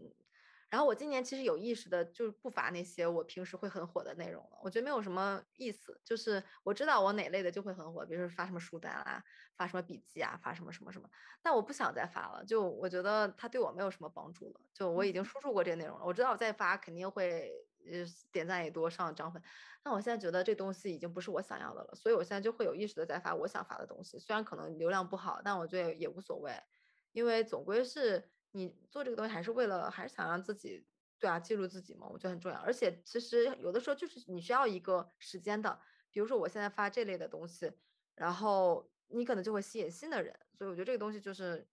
[0.70, 4.58] 然后我今年其实有意识的，就是不发那些我平时会很火的内容了。
[4.64, 6.02] 我觉得没有什么意思。
[6.04, 9.24] 就是我知道我哪类的就会很火，比如说发什么书单啊，
[9.56, 11.10] 发什么笔记啊，发什么什么什么。
[11.42, 14.60] 但我不想再发了，就我觉得它对我没有什么帮助了。
[14.74, 17.52] 就我已经输出过这些内容了，我知道我再发肯定会
[17.86, 19.42] 呃点赞也多，上涨粉。
[19.84, 24.18] 但我现在觉得这东西已经不是我想要的了，所以我现在就会有意识的在发我想发的东西。
[24.20, 26.52] 虽然可能流量不好，但我觉得也无所谓，
[27.12, 28.32] 因为总归是。
[28.56, 30.88] 你做这个东西还是为了，还是想让自己，
[31.20, 32.58] 对啊，记录自己嘛，我觉得很重要。
[32.60, 35.78] 而且其实有的时候就是你需要一个时间的，
[36.10, 37.70] 比如说我现在发这类的东西，
[38.16, 40.34] 然后你可能就会吸引新的人。
[40.54, 41.68] 所以我觉得这个东西就是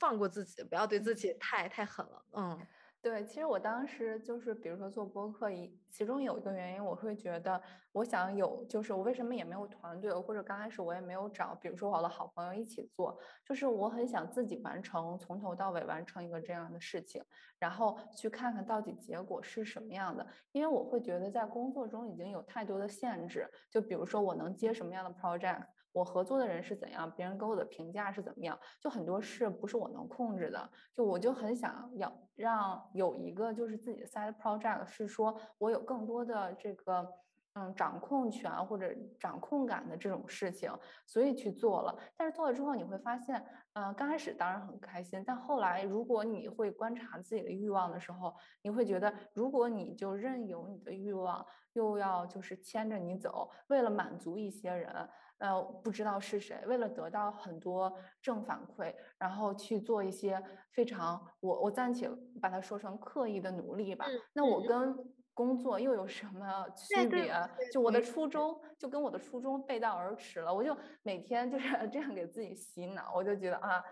[0.00, 2.66] 放过自己，不要对自己太太狠了，嗯。
[3.04, 7.60] 对，其实我当时就是，比如说做播客，一其中有一个原因，我会觉得
[7.92, 17.22] 我想有，就是我为什么也没有团队，或者刚开始我也没有找，比如说我的好朋友一起做，就是我很想自己完成，从头到尾完成一个这样的事情，
[17.58, 20.26] 然后去看看到底结果是什么样的。
[20.52, 25.62] 因为我会觉得在工作中已经有太多的限制，就比如说我能接什么样的 project。
[25.94, 30.70] 我合作的人是怎样，别人给我的评价是怎么样，就很多事不是我能控制的。
[30.92, 37.08] 就我就很想要让有一个就是自己的 side project，是说我有更多的这个。
[37.56, 40.68] 嗯，掌控权或者掌控感的这种事情，
[41.06, 41.96] 所以去做了。
[42.16, 43.40] 但是做了之后，你会发现，
[43.74, 54.92] 嗯，刚开始当然很开心，但后来如果你会观察自己的欲望的时候，你会觉得，如果你就任由你的欲望又要就是牵着你走，为了满足一些人，
[55.38, 62.08] 呃，不知道是谁，为了得到很多正反馈，然后去做一些非常我我暂且
[62.40, 64.06] 把它说成刻意的努力吧。
[64.32, 65.14] 那我跟。
[65.36, 67.34] 工作又有什么区别？
[67.72, 70.54] 就我的初衷就跟我的初衷背道而驰了。
[70.54, 73.82] 我就每天就是 这样给自己洗脑，我就觉得啊，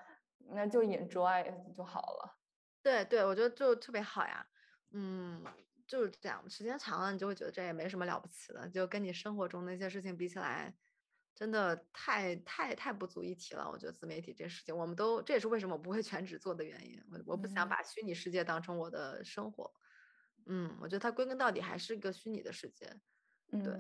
[0.51, 2.39] 那就 enjoy 就好了。
[2.81, 4.47] 对对，我觉得就特别好呀。
[4.93, 5.45] 嗯，
[5.85, 6.49] 就是这样。
[6.49, 10.73] 时间长了，你就会觉得这也没什么了不起的，就跟你生活中那些事情比起来，
[11.35, 13.69] 真的太太太不足一提了。
[13.71, 17.03] 我觉得自媒体这事情，我们都这也是为什么我不会全职做的原因。
[17.11, 19.73] 我我不想把虚拟世界当成我的生活。
[20.47, 22.89] 嗯，我觉得它归根到底还是个虚拟的世界。
[23.63, 23.75] 对，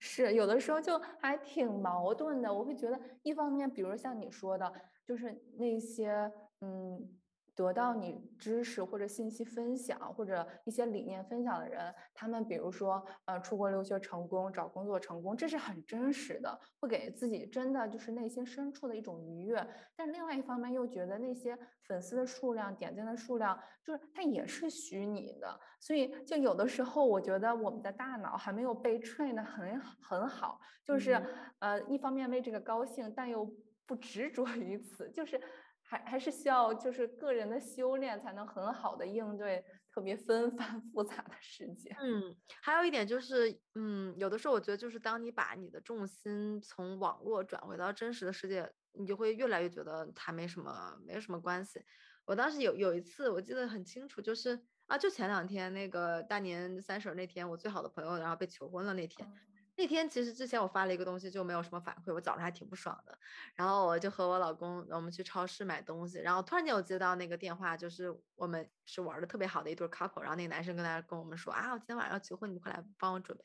[0.00, 2.52] 是有的时候就还挺矛盾的。
[2.52, 4.72] 我会觉得，一方面，比如像你说的，
[5.04, 6.30] 就是那些
[6.60, 7.18] 嗯。
[7.56, 19.64] 得到你知识或者信息分享或者一些理念分享的人，他们比如说呃出国留学成功、找工作成功，这是很真实的，会给自己真的就是内心深处的一种愉悦。
[19.94, 25.60] 但另外一方面又觉得那些粉丝的数量、点赞的数量，就是它也是虚拟的。
[25.78, 31.22] 所以就有的时候，我觉得我们的大脑还没有被 train 的很很好，就是
[31.60, 33.48] 呃一方面为这个高兴，但又
[33.86, 35.40] 不执着于此，就是。
[35.86, 41.94] 还还是需要就是个人的修炼，才能很好的应对特别纷繁 复杂的世界。
[42.00, 51.80] 嗯，还有一点就是，嗯，有的时候我觉得就是当你把你的重心从网络转回到真实的世界，你就会越来越觉得它没什么，没有什么关系。
[52.24, 59.30] 我当时有有一次我记得很清楚，就是啊，就前两天那个大年三十那天，我最好的朋友然后被求婚了那天。
[59.76, 63.18] 那天其实之前我发了一个东西就没有什么反馈，我早上还挺不爽的。
[63.54, 73.44] 然后我就和我老公，我们去超市买东西，然后突然间我接到那个电话，就是我们是玩的特别好的一对 couple，然后那个男生跟他跟我们说啊，我今天晚上要结婚，你们快来帮我准备。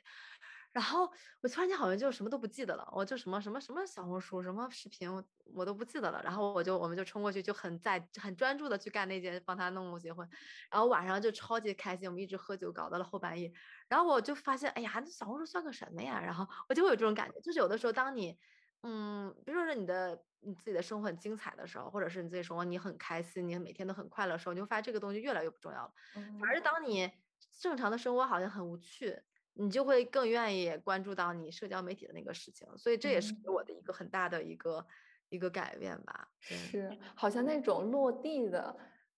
[0.72, 1.11] 然后
[1.41, 5.24] 我突然间好像就什么都不记得了，我就什么什么什么小红书什么视频我
[5.55, 6.22] 我都不记得了。
[6.24, 10.28] 然后我就我们就冲过去就很在很专注的去干那件帮他弄结婚，
[10.72, 13.51] 然后晚上就超级开心，我们一直喝酒搞到了后半夜。
[13.88, 16.22] 然后我就发现，哎呀，这小红书算个什么呀？
[16.22, 18.38] 然后我就会有这种感觉，就是有的时候当你
[18.84, 25.91] 嗯，比如说你的你自己的生活很精彩的时候，或者是你自己生活你很开心，你每天都很快乐的时候，你就发现这个东西越来越不重要了。
[26.39, 27.11] 反而当你
[27.59, 29.20] 正常的生活好像很无趣。
[29.62, 34.86] 你就会更愿意关注到你社交媒体的那个事情，所以这也是给我的一个很大的一个
[35.30, 36.30] 一个改变吧。
[36.39, 38.76] 是，好像那种落地的，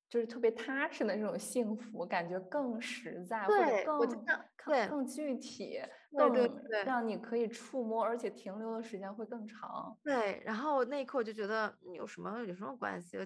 [0.09, 4.25] 就是特别踏实的那种幸福，感觉更实在，或者更
[4.57, 5.79] 更更具体，
[6.17, 6.33] 更
[6.85, 9.95] 让你可以触摸，而且停留的时间会更长。
[10.03, 13.17] 对，然后那一刻我就觉得有什么有什么关系？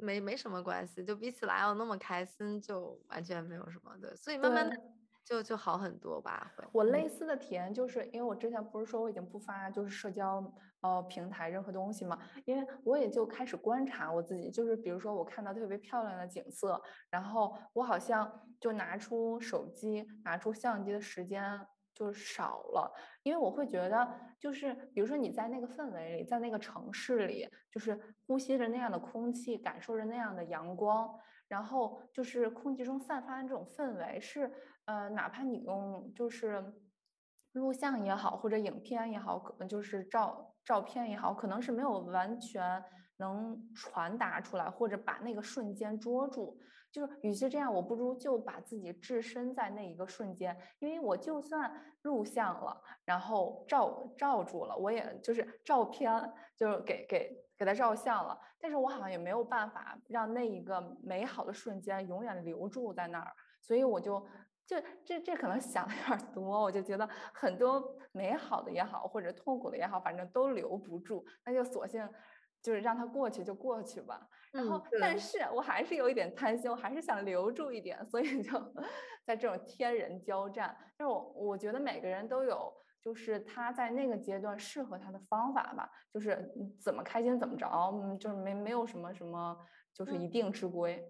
[0.00, 3.96] 没没什么关系，就比起来要那么开心，就完全没有什么。
[4.00, 4.76] 对，所以慢慢的。
[5.24, 6.52] 就就好很多吧。
[6.72, 10.42] 我类似的体验就是，因为我之前不是说我已经不发就是社交
[10.80, 21.64] 呃平台任何东西嘛，因为我也就开始观察我自己，就是比如说我看到特别漂亮的景色，然后我好像就拿出手机、拿出相机的时间
[21.94, 22.92] 就少了，
[23.22, 31.08] 因为我会觉得就是比如说你在那个氛围里，在那个城市里，就是呼吸着那样的空气，感受着那样的阳光。
[31.48, 34.50] 然后就是空气中散发的这种氛围是，
[34.86, 36.74] 呃，哪怕你用就是
[37.52, 42.82] 录像也好，或者影片也好，可能就是照照片也好，可能是没有完全
[43.18, 46.58] 能传达出来，或者把那个瞬间捉住。
[46.90, 51.72] 就是与其这样，我不如就把自己置身在那一个瞬间，因为我就算
[52.02, 57.42] 录像了，然后照照住了，我也就是照片，就是给给。
[57.58, 64.26] 给他照相了，但是我好像也没有办法让那一个美好的瞬间永远留住在那儿，所以我就
[64.80, 72.08] 就这这可能想的有点多，我就觉得很多美好的也好，或者痛苦的也好，反正都留不住，那就索性
[72.62, 74.28] 就是让它过去就过去吧。
[74.52, 78.52] 然后，但是我还是有一点贪心，我还是想留住一点，所以就
[79.26, 80.76] 在这种天人交战。
[80.96, 82.72] 但是我我觉得每个人都有。
[83.04, 86.48] 就是他在那个阶段适合他的方法吧，就是
[86.80, 89.58] 怎么开心怎么着，嗯，就是没没有什么什么，
[89.92, 91.04] 就是一定之规。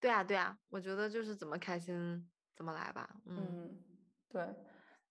[0.00, 2.28] 对啊，对啊，我觉得就是怎么开心
[2.62, 3.20] 怎么来吧。
[3.26, 3.76] 嗯，
[4.28, 4.40] 对，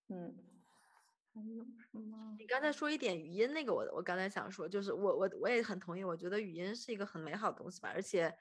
[0.07, 0.33] 嗯，
[1.33, 2.37] 还有什么？
[2.39, 8.33] 你刚才说一点语音那个，我我刚才想说，就是我我我也很同意，我觉得语音是一个很美好的东西吧，而且，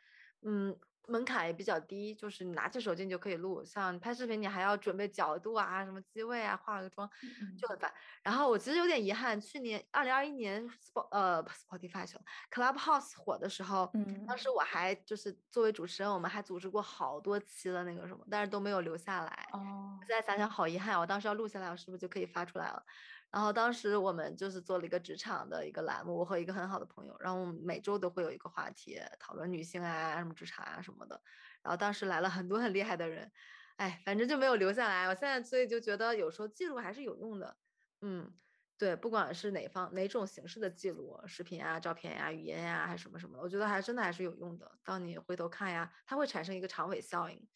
[0.43, 0.79] 嗯。
[1.11, 3.65] 门槛也比较低，就是你拿起手机你就可以录。
[3.65, 7.11] 像拍视频，你还要准备角度啊，什么机位啊，化个妆
[7.59, 7.93] 就很烦。
[8.23, 12.09] 然后我其实有点遗憾，去年二零二一年 Spot 呃 Spotify
[12.51, 19.49] Clubhouse 火的时候，嗯，当时我还就是作为主持人，我们还组织过好多期的那个什么，但是都没有留下来。
[19.53, 22.83] 哦，现在想想好遗憾，我当时要录下来，我是不是就可以发出来了？
[23.31, 31.23] 然后当时我们就是做了一个职场的一个栏目，我和一个很好的朋友，然后我们每周都会有一个话题讨论女性啊，什么职场啊什么的。
[31.63, 33.31] 然后当时来了很多很厉害的人，
[33.77, 35.07] 哎，反正就没有留下来。
[35.09, 37.57] 我现在所以就觉得有时候记录还是有用的，
[38.01, 38.35] 嗯，
[38.77, 44.79] 对，不管是哪方哪种形式的记录，视频啊、照片呀、语音呀，还是什么什么，我觉得还真的还是有用的。
[44.85, 47.49] 当你回头看呀，它会产生一个长尾效应，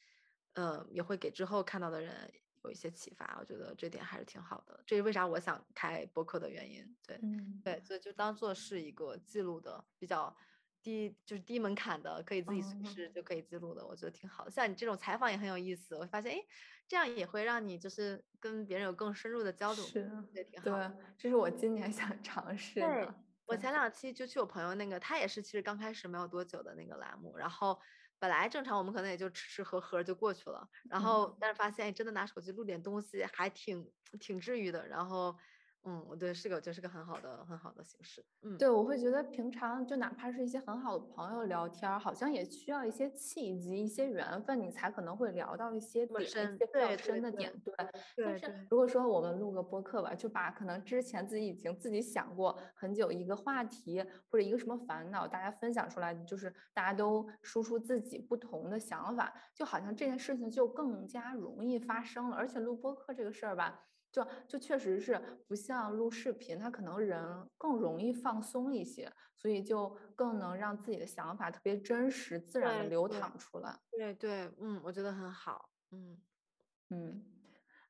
[0.52, 2.32] 嗯，也会给之后看到的人。
[2.64, 4.82] 有一些启发，我觉得这点还是挺好的。
[4.86, 6.96] 这是为啥我想开播客的原因。
[7.06, 10.34] 对，嗯，对，所以就当做是一个记录的，比较
[10.82, 14.50] 低，就是低门槛的，可以自己随时就可以记录的，我觉得挺好的。
[14.50, 16.44] 像你这种采访也很有意思，我发现，哎，
[16.88, 20.64] 这样也会让你就是跟别人有更深入的交流，是，也挺好。
[20.64, 23.14] 对，这是我今年想尝试的。
[23.46, 27.78] 我前两期就去我朋友那个，他也是其实刚开始没有多久的那个栏目，然后。
[28.18, 33.90] 本来正常我们可能也就吃吃喝喝就过去了，然后但是发现真的拿手机录点东西还挺
[34.20, 35.36] 挺治愈的，然后。
[35.86, 38.24] 嗯，我对是个，就是个很好的、很好的形式。
[38.42, 47.52] 嗯，对，我会觉得平常就哪怕是一些很好的朋友聊天，好像也需要一些契机、一些缘分，你才可能会聊到一些点、一些比较深的点。
[47.62, 47.74] 对，
[48.16, 62.36] 但是如果说我们录个播客吧，就把可能之前自己已经自己想过很久一个话题或者一个什么烦恼，大家分享出来，就是大家都输出自己不同的想法，就好像这件事情就更加容易发生了。
[62.36, 63.84] 而且录播客这个事儿吧。
[64.14, 73.76] 就就确实是不像录视频，他可能人更容易放松一些，所以就更能让自己的想法特别真实、自然的流淌出来。
[73.90, 75.68] 对对，嗯，我觉得很好。
[75.90, 76.22] 嗯
[76.90, 77.24] 嗯，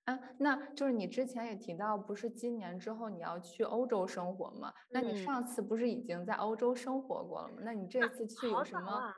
[0.05, 4.72] 啊，那就是你之前也提到，不是今年之后你要去欧洲生活吗？
[4.89, 7.59] 那你上次不是已经在欧洲生活过了吗？
[7.61, 9.14] 那你这次去有什么？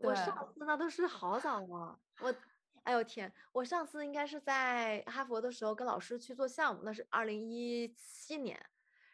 [0.00, 2.34] 我上次那都是好早了，我。
[2.88, 3.30] 哎呦天！
[3.52, 8.58] 我上次应该是在哈佛的时候跟老师去做项目，那是二零一七年。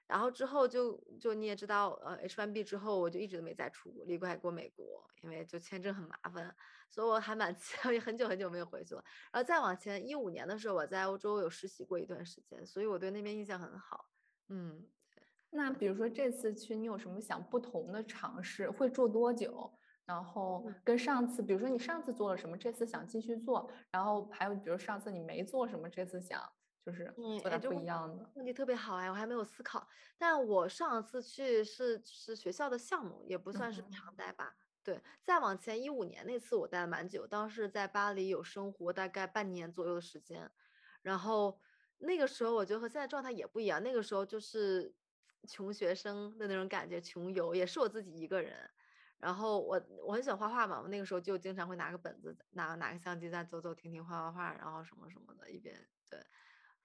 [0.06, 6.54] 然后之后就就你也知道，呃，H1B 之后我就一直都没再出离开过美国，因为就签证很麻烦，
[6.88, 7.52] 所以我还蛮
[7.92, 9.04] 也很久很久没有回去了。
[9.32, 14.08] 然后再往前一五年的时候，我在欧洲有实习过一段时间，所以我对那边印象很好。
[14.50, 14.86] 嗯，
[15.50, 18.70] 那比如说这次去，你有什么想不同的尝试？
[18.70, 19.76] 会住多久？
[20.06, 26.40] 然后跟上次，比如说你上次做了什么，这次想继续做，然后还有比如上次你没做什么，这次想
[26.84, 28.30] 就是做点不一样的。
[28.34, 29.88] 问题特别好哎，我还没有思考。
[30.18, 34.54] 但我上次去是是学校的项目，也不算是常待吧。
[34.82, 40.50] 对，再往前一五年那次我待了蛮久，当时在巴黎有生活大概半年左右的时间。
[41.00, 41.58] 然后
[41.96, 44.94] 那个时候我觉得和现在状态也不一样，那个时候就是
[45.48, 48.70] 穷学生的那种感觉，穷游也是我自己一个人。
[49.24, 55.74] 然后我我很喜欢画画嘛，我那个时候就经常会拿个本子，拿拿个相机在走走停停画画画，然后什么什么的，一边
[56.10, 56.20] 对，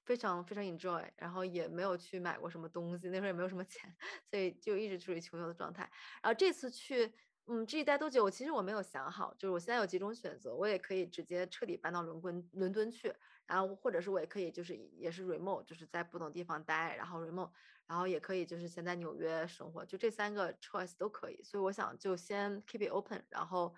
[0.06, 3.94] 非常非常 enjoy，然后也没有去买过什么东西，那时候也没有什么钱，
[4.32, 5.84] 所以就一直处于穷游的状态。
[6.24, 7.14] 然后这次去，
[7.48, 13.14] 嗯，至于待多久，我其实我没有想好，就是我现在有几种选择，我也可以直接彻底搬到伦敦伦敦去，
[13.50, 17.52] 然后或者是我也可以就是也是 remote，就是在不同地方待，然后 remote。
[17.88, 21.42] 然后也可以，就是先在纽约生活，就这三个 choice 都可以。
[21.42, 23.74] 所以我想就先 keep it open，然后，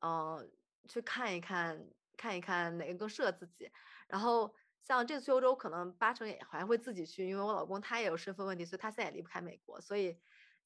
[0.00, 0.52] 嗯，
[0.86, 1.88] 去看一看，
[2.18, 3.72] 看一看哪个更适合自己。
[4.06, 10.18] 然后像这次去欧洲，可能八成也还会自己去，因为我老公他也有身份问题，所以他现在也离不开美国，所以。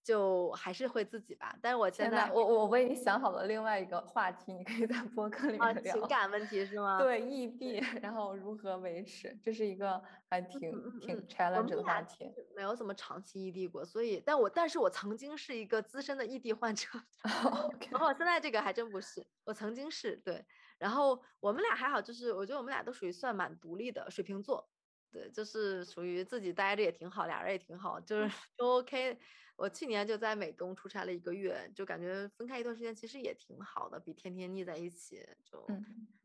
[0.04, 5.94] 就还是会自己吧，但是我现在我我为你想好了另外一个话题，你可以在播客里面聊。
[5.94, 6.98] 情感问题是吗？
[6.98, 12.32] 对，异地，然后如何维持，这是一个还挺挺 challenge 的话题。
[12.56, 16.86] 没有怎么长期异地过，所以，但我但是我曾经是一个资深的异地患者，
[17.90, 20.44] 然后现在这个还真不是，我曾经是对，
[20.78, 24.68] 然后我们俩还好，就是我觉得我们俩都属于算蛮独立的水瓶座，
[25.12, 29.18] 对，就是属于自己待着也挺好，俩人也挺好，就是都 OK。
[29.54, 35.64] 我去年就在美东出差了一个月，就感觉分开一段时间其实也挺好的，比天天腻在一起就，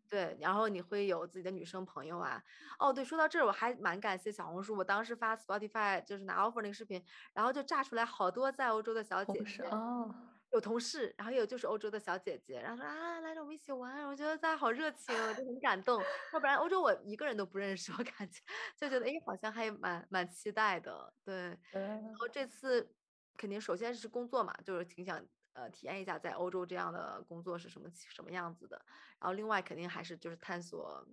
[0.07, 0.35] 对。
[0.39, 2.41] 然后你会有自己的女生朋友啊。
[2.79, 10.15] 哦，对，说到这儿我还蛮感谢小红书，我当时发 Spotify 就是拿 offer 那个视频，然后就炸出来好多在欧洲的小姐姐，哦，
[10.57, 16.01] 有同事，然后也有就是欧洲的小姐姐，然后说啊，来了我们一起玩，我觉得大家好热情，我就很感动。
[16.33, 18.41] 要不然欧洲我一个人都不认识，我感觉
[18.75, 21.13] 就觉得哎，好像还蛮蛮期待的。
[21.23, 22.91] 对，然后这次
[23.37, 28.83] 肯定首先是工作嘛，就是挺想呃体验一下在欧洲这样的工作是什么什么样子的。
[29.19, 31.07] 然后另外肯定还是就是探索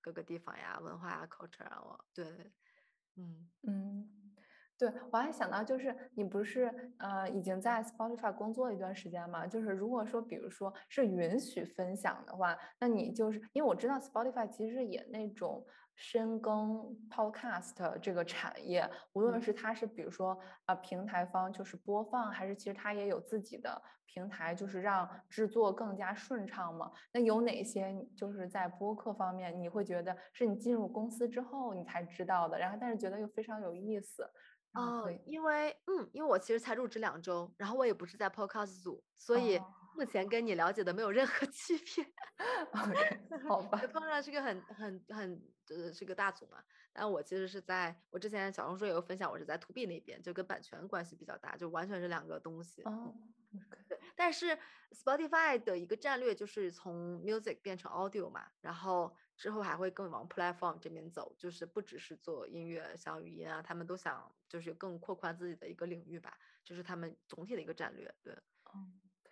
[0.00, 2.52] 各个地方呀、文化呀、culture 啊，我对，
[3.14, 4.27] 嗯嗯。
[4.78, 9.44] 对，我还想到，就是你不是呃已经在 Spotify 工作一段时间嘛？
[9.44, 15.66] 就是如果说，比如说是允许分享的话，那你就是因为我知道 Spotify 其实也那种
[15.96, 26.88] 深耕 Podcast 这个产业，无论是它是比如说啊平台方就是播放，还是其实它也有自己的平台，就是让制作更加顺畅嘛。
[27.12, 34.24] 那有哪些就是在播客方面，你会觉得是你进入公司之后你才知道的，然后但是觉得又非常有意思？
[34.74, 39.60] 哦，因为嗯，因为我其实才入职两周，然后我也不是在 Podcast 组，所以
[39.96, 42.06] 目前跟你了解的没有任何 区别。
[43.48, 46.62] 好吧，碰上是个很很很呃是个大组嘛，
[46.92, 52.82] 但我其实是在我之前小红书也有分享，我是在 To B 那边，就跟版权关系比较大，就完全是两个东西。
[52.82, 53.12] 哦，
[53.88, 54.56] 对，但是
[54.92, 59.16] Spotify 的一个战略就是从 Music 变成 Audio 嘛，然后。
[59.38, 68.12] 之后还会更往 platform 这边走，就是不只是做音乐、像语音啊，他们都想就是更扩宽自己的一个领域吧，这是他们总体的一个战略。
[68.22, 68.36] 对，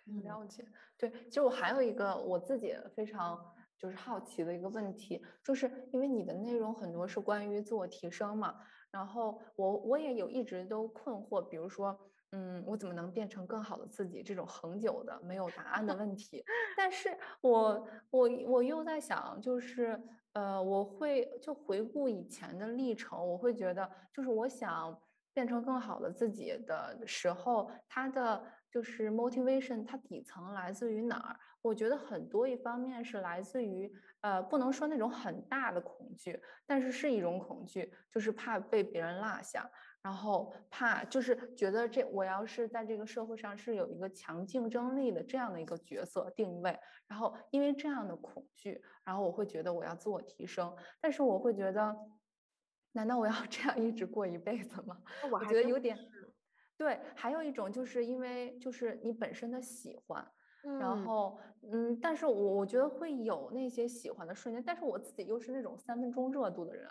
[0.05, 0.65] 嗯，了解。
[0.97, 11.99] 对，其实我还有一个我自己非常就是好奇的一个问题，就是因为你的内容很多是关于自我提升嘛，然后我我也有一直都困惑，比如说。
[12.31, 14.21] 嗯，我怎么能变成更好的自己？
[14.21, 16.43] 这种恒久的没有答案的问题，
[16.75, 19.97] 但是我我我又在想，就是
[20.33, 24.99] 呃，我会就回顾以前的历程，我会觉得，就是我想
[25.33, 31.39] 变成更好的自己的时候，它的就是 motivation，它底层来自于哪儿？
[31.61, 39.69] 我觉得很多一方面是来自于呃，不能说那种很大的恐惧，但是是一种恐惧，就是怕被别人落下。
[40.07, 46.79] 然后怕就是觉得这我要是在这个社会上是有一个强竞争力的这样的一个角色定位，
[47.09, 51.93] 然后因为这样的恐惧，然后我会觉得我要自我提升，但是我会觉得，
[52.93, 54.97] 难道我要 这样一直过一辈子吗？
[55.29, 55.97] 我觉得有点
[56.77, 56.97] 对。
[57.13, 60.25] 还有一种就是因为就是你本身的喜欢，
[60.79, 61.37] 然后
[61.69, 66.89] 嗯，但是我我觉得会有那些喜欢的瞬间，但是我自己又是那种三分钟热度的人。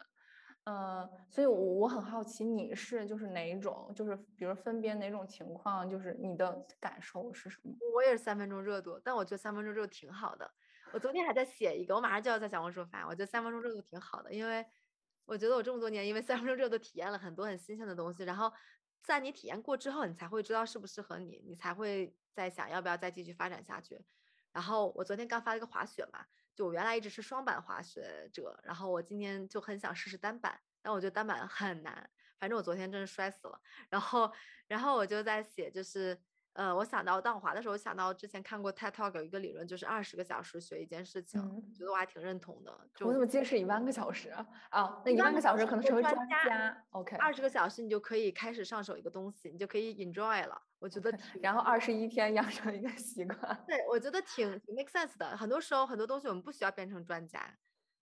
[0.67, 7.73] 呃，所以，我我很好奇，你是就是哪一种，就是比如分别哪种情况，就是你的感受是什么？
[7.95, 10.51] 我也是三分钟热度，但我觉得三分钟热度挺好的。
[10.93, 13.07] 我昨天还在写一个，我马上就要在小红书发。
[13.07, 14.67] 我觉得三分钟热度挺好的，因为
[15.25, 18.53] 我觉得我这么多年，因为三分钟热度体验了很多很新鲜的东西，然后
[19.05, 24.05] 在你体验过之后，你才会知道适不适合你，你才会在想要不要再继续发展下去。
[24.51, 26.27] 然后我昨天刚发了一个滑雪嘛。
[26.57, 33.61] 就我原来一直是双板滑雪者，然后我今天就很想试试单板，但我觉得单板很难，反正我昨天真的摔死了。
[33.91, 34.33] 然后，
[34.67, 36.19] 然后我就在写，就是。
[36.57, 41.39] 呃，我想到当我滑的时候，我想到之前看过 TED Talk 有一个理论，就是二十个小时学一件事情，
[41.75, 42.73] 觉得我还挺认同的。
[43.01, 44.47] 我怎么记得是一万个小时啊？
[44.71, 46.83] 啊，那一万个小时可能成为专家。
[46.91, 50.61] OK，二十个小时你就可以开始上手一个东西，你就可以 enjoy 了。
[50.79, 53.65] 我觉得，然后二十一天养成一个习惯。
[53.67, 55.37] 对，我觉得挺挺 make sense 的。
[55.37, 57.55] 很多时候很多东西我们不需要变成专家。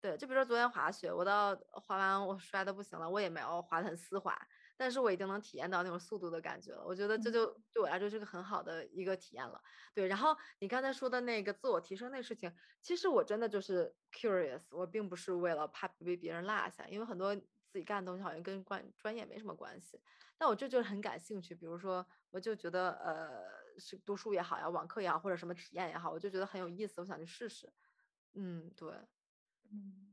[0.01, 4.37] 对，就比如说昨天滑雪，我到滑完我摔的不行了，我也没有滑的很丝滑。
[4.77, 9.61] 但是我已经能体验到那种速度的感觉了，我觉得这就对我来说是个很好的一个体验了。
[9.95, 12.53] 对，然后你刚才说的那个自我提升那事情，
[12.83, 20.01] 其实我真的就是 curious，我并不是为了怕被别人落下，因为很多自己干的东西好像跟关专业没什么关系。
[20.39, 23.43] 但我这就是很感兴趣，比如说我就觉得呃
[23.79, 27.73] 是读书也好呀，网课也好，或者什么体验也好，我就觉得很有意思，我想去试试。
[28.35, 28.91] 嗯，对，
[29.71, 30.12] 嗯。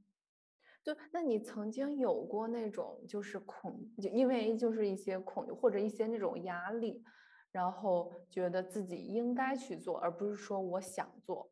[0.89, 7.03] 就那你曾经有过那种就是恐，就因为就是一些恐或者一些那种压力，
[7.51, 11.51] 然后觉得自己应该去做，而不是说我想做。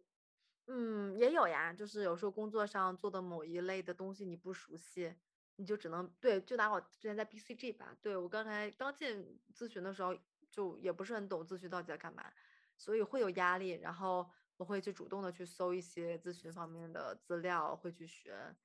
[0.66, 5.14] 嗯，也有呀，就是有时候工作上做的某一类的东西你不熟悉，
[5.58, 10.18] 你就只能对，就拿我之前在 BCG 吧，对我刚才刚进咨询的时候
[10.50, 12.24] 就也不是很懂咨询到底在干嘛，
[12.76, 14.28] 所以会有压力，然后
[14.58, 18.56] 我会去主动的去搜一些咨询方面的资料，会去学。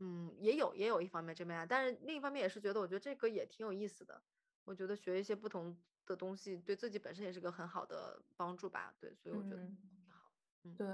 [0.00, 4.22] 嗯，也有也有一方面这面，但是另一方面也是觉得，我觉得这个也挺有意思的。
[4.64, 8.94] 我觉得学一些不同的东西，对自己本身也是个很好的帮助吧。
[9.00, 9.76] 对，所以我觉得挺
[10.10, 10.76] 好。
[10.76, 10.86] 对，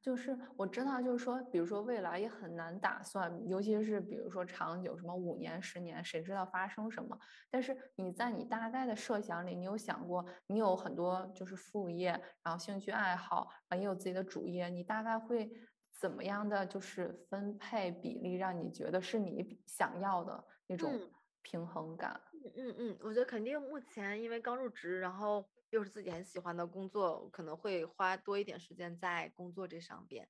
[0.00, 7.18] 就是我知道，就是说，比如说未来也很难打算，尤其是比如说长久，什么五年、十年，谁知道发生什么？
[7.50, 12.10] 但是你在你大概的设想里，你有想过，你有很多就是副业，
[12.42, 15.52] 然后兴趣爱好，啊，也有自己的主业，你大概会
[15.98, 20.98] 怎么样的就是分配比例，让你觉得是你想要的那种
[21.42, 22.20] 平衡感？
[22.32, 25.44] 嗯嗯嗯，我觉得肯定目前因为刚入职，然后。
[25.70, 30.26] 又是自己很喜欢的工作，可能会花多一点时间在工作这上边。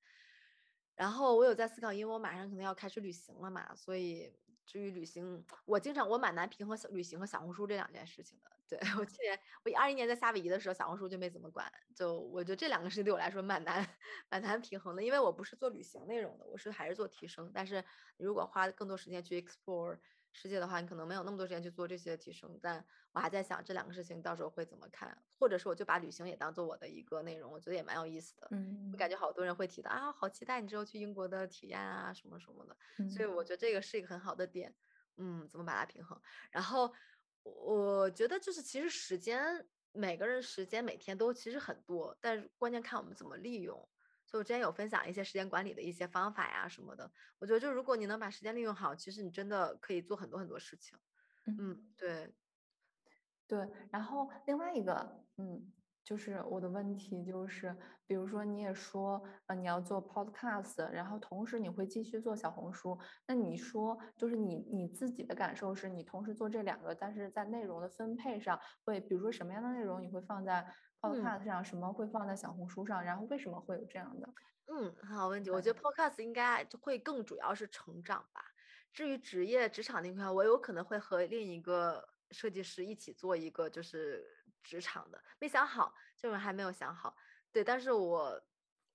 [0.95, 4.33] 然后我有在思考，因为我马上可能要开始旅行了嘛，所以
[4.65, 8.51] 至于旅行，我经常我蛮难平衡旅行和小红书这两件事情的。
[8.69, 13.85] 对 我去年我二一年在夏威夷的时候，小红书就没怎么管，就我觉得这两个事情对我来说蛮难
[14.29, 17.51] 蛮难平衡的，因为我不是做旅行内容的，我是还是做提升。
[17.53, 17.83] 但是
[18.17, 19.99] 如果花更多时间去 explore。
[20.31, 28.47] 世界的话，你可能没有那么多时间去做这些提升，但我还在想这两个事情到时候会怎么看，或者是我就把旅行也当做我的一个内容，我觉得也蛮有意思的。
[28.51, 33.09] 嗯，我感觉好多人会提到啊，好期待你之后去英国的体验啊，什么什么的。
[33.09, 34.75] 所以我觉得这个是一个很好的点。
[35.17, 36.21] 嗯，怎么把它平衡？
[36.51, 36.93] 然后
[37.55, 43.75] 我觉得就是其实时间，每个人时间每天都其实很多，但是关键看我们怎么利用。
[44.25, 50.95] 所以我之前有分享一些时间管理的一些方法呀什么的，我觉得就如果你能把时间利用好，其实你真的可以做很多很多事情。
[51.45, 52.31] 嗯，对，
[53.47, 53.67] 对。
[53.91, 55.71] 然后另外一个，嗯，
[56.03, 57.75] 就是我的问题就是，
[58.07, 62.97] 比如说你也说，呃，你要做 podcast，然后同时你会继续做小红书，
[63.27, 70.65] 那你说就是你你自己的感受是你同时做这两个，但是在内容的分配上会，比如说什么样的内容你会放在
[71.01, 73.01] ？Podcast 上什么会放在小红书上？
[73.03, 74.27] 然后为什么会有这样的？
[74.67, 75.49] 嗯，很好问题。
[75.49, 78.41] 我觉得 Podcast 应该就会更主要是成长吧。
[78.91, 84.25] 至于职业职场那块，我有可能会和另一个设计师一起做一个就是
[84.63, 87.15] 职场的，没想好，就是还没有想好。
[87.51, 88.41] 对，但是我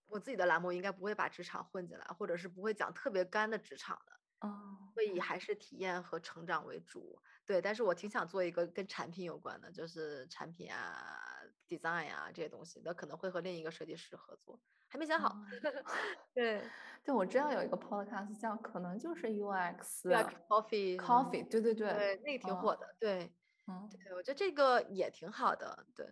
[0.06, 4.12] 我自己的栏目应该不会把职场混进来，或者是不会讲特别干的职场的。
[4.40, 7.18] 哦，会以还是体验和成长为主。
[7.46, 11.20] 对，但是我挺想做一个跟产品有关的，就是产品啊。
[11.66, 15.34] design 啊这些东西，那可能会和另一个设计师合作，还没想好。
[16.34, 16.62] 对，
[17.02, 20.02] 对，我知道有一个 podcast 叫可能就是 UX
[20.46, 22.94] Coffee Coffee，对对对，对，那个挺火的。
[23.00, 23.34] 对，
[23.68, 25.86] 嗯，对，我觉得这个也挺好的。
[25.94, 26.06] 对，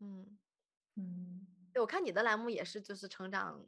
[0.00, 0.38] 嗯
[0.96, 3.64] 嗯，对我看你的栏目也是就是成长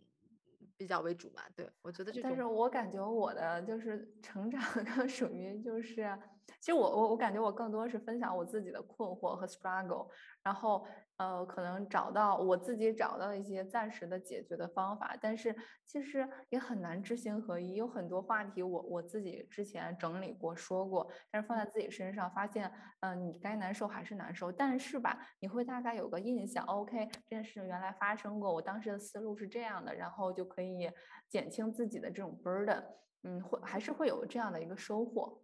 [0.76, 1.42] 比较为主嘛。
[1.54, 6.18] 对我觉得这，但是我感觉我的就是成长更 属于就是。
[6.60, 10.08] 其实我我我感觉我更多是分享我自己的困惑和 struggle，
[10.42, 10.86] 然后
[11.16, 17.74] 呃可能找到我自己找到一些暂时的解决的方法，但是其实也很难知行合一。
[17.74, 30.90] 有很多话题我我自己之前整理过说过，但是放在自己身上发现，嗯你该难受还是难受，但是吧你会大概有个印象，OK 这件事情原来发生过，我当时的思路是这样的，然后就可以
[31.28, 32.84] 减轻自己的这种 burden，
[33.24, 35.42] 嗯会还是会有这样的一个收获。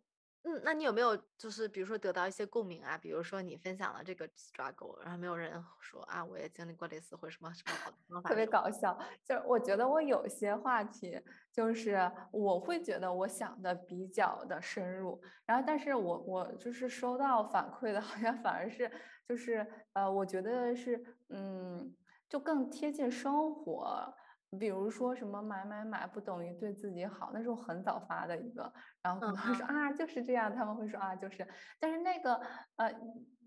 [0.49, 2.97] 嗯，那你有没有就是比如说得到一些共鸣啊？
[2.97, 8.31] 比如说你分享了这个 struggle，然后没有人说啊，我也经历过类似或者什么什么好的方法？
[8.31, 11.21] 特别搞笑，就是我觉得我有些话题，
[11.53, 18.91] 就是我会觉得我想的比较的深入，然后但是我我就是收到反馈的， 好像反而是
[19.29, 21.95] 就是呃，我觉得是嗯，
[22.27, 24.15] 就更贴近生活。
[24.59, 28.73] 比如说什么买买买不等于对自己好，那是我很早发的一个，
[29.03, 31.47] 然后可能会说啊就是这样，他们会说啊就是，
[31.79, 32.35] 但是那个
[32.77, 32.93] 呃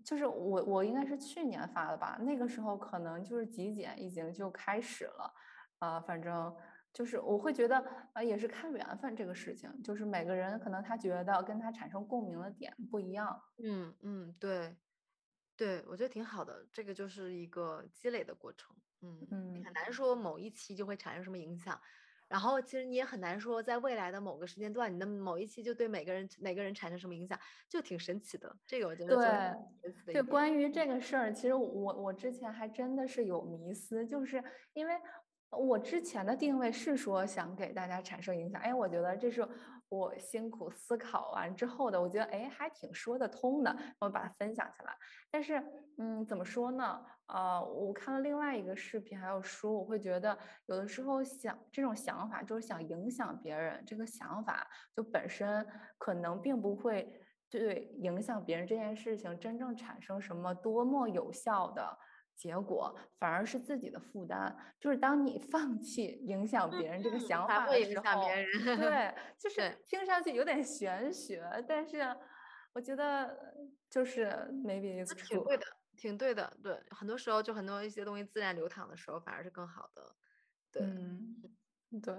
[0.04, 5.34] 就是我我应该是去年发的吧，那个时候可能就是极简已经就开始了，
[5.78, 6.54] 啊反正
[6.92, 7.82] 就是我会觉得
[8.12, 14.76] 啊也是看缘分这个事情，就是每个人可能他觉得跟他产生共鸣的点不一样，嗯嗯对，
[15.56, 18.74] 对我觉得挺好的，这个就是一个积累的过程。
[19.02, 21.78] 嗯嗯，很难说某一期就会产生什么影响，
[22.28, 27.38] 然后其实你也很难说在未来的某个时间段，你的某一期就对每个人每个人产生什么影响，
[27.68, 28.56] 就挺神奇的。
[28.66, 29.56] 这个我觉得
[30.04, 34.42] 对，对，关于这个事儿，其实我我之前还真的是有迷思，就是
[34.72, 34.94] 因为
[35.50, 39.46] 我之前的定位是说想给大家产生影响，哎，我觉得这是。
[39.92, 44.96] 我辛苦思考完之后的，我觉得哎还挺说得通的，我把它分享下来。
[45.30, 45.62] 但是，
[45.98, 47.04] 嗯，怎么说呢？
[47.26, 54.66] 呃，我看了另外一个视频还有书，我会觉得有的时候想这种想法就是想影响别人，这个想法
[54.96, 55.66] 就本身
[55.98, 57.20] 可能并不会
[57.50, 61.98] 对影响别人这件事情真正产生什么多么有效的。
[62.42, 68.20] 结果反而是自己的负担，就是当你 放弃影响别人这个想法的时候，
[68.76, 72.02] 对， 就是听上去有点玄学，但是
[72.74, 73.54] 我觉得
[73.88, 74.26] 就是
[74.64, 75.64] maybe it's true，挺对的。
[75.94, 80.16] 挺对的，对，很多时候就很多一些东西自然流淌的时候，反而是更好的。
[80.72, 81.36] 对，嗯，
[82.02, 82.14] 对。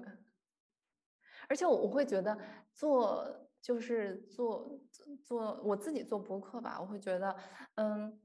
[1.49, 2.37] 而且我我会觉得
[2.71, 4.79] 做就是做
[5.25, 7.35] 做我自己做博客吧，我会觉得，
[7.75, 8.21] 嗯，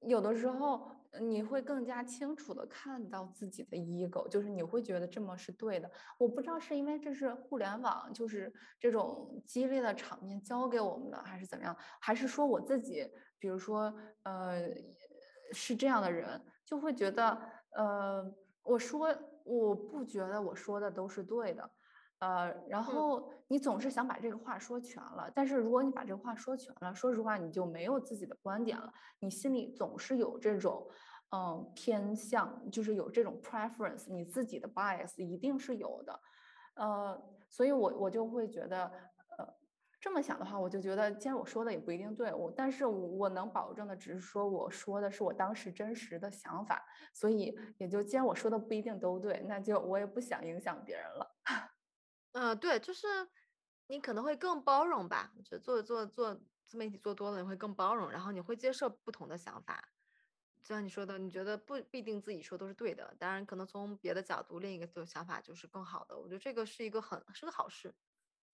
[0.00, 0.90] 有的时候
[1.20, 5.90] 你会更加清楚的看到自己的 ego，就是你会觉得这么是对的。
[6.18, 13.92] 我不知道是因为这是互联网，就是这种激烈的场面教给我们的，还是怎么样，还是说我自己，比如说，
[14.24, 14.68] 呃，
[15.52, 17.40] 是这样的人，就会觉得，
[17.70, 19.08] 呃，我说
[19.44, 21.70] 我不觉得我说的都是对的。
[22.20, 30.88] 呃，然后你总是想把这个话说全了，但是如果你把这个话说全了，说实话你就没有自己的观点了，你心里总是有这种
[31.30, 36.20] 嗯偏向，就是有这种 preference，你自己的 bias 一定是有的，
[36.74, 38.86] 呃，所以我我就会觉得，
[39.36, 39.46] 呃，
[40.00, 51.37] 这么想的话，我就觉得既然我说的也不一定对，我但是我能保证的只是说我说的是我当时真实的想法，所以也就既然我说的不一定都对，那就我也不想影响别人了。
[52.32, 53.06] 嗯，对，就是
[53.86, 55.32] 你可能会更包容吧。
[55.36, 59.82] 我觉得做做做自媒体做多了，你会更包容，然后你会接受不同的想法。
[60.62, 66.18] 就像你说的，你觉得不必定自己说都是对的，当然可能从别的角度，另一个的想法就是更好的。
[66.18, 67.94] 我觉得这个是一个很是个好事。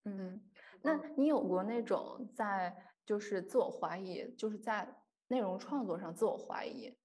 [0.05, 0.41] 嗯，
[0.83, 6.97] 那你有过那种在就是自我怀疑，就是在内容创作上自我怀疑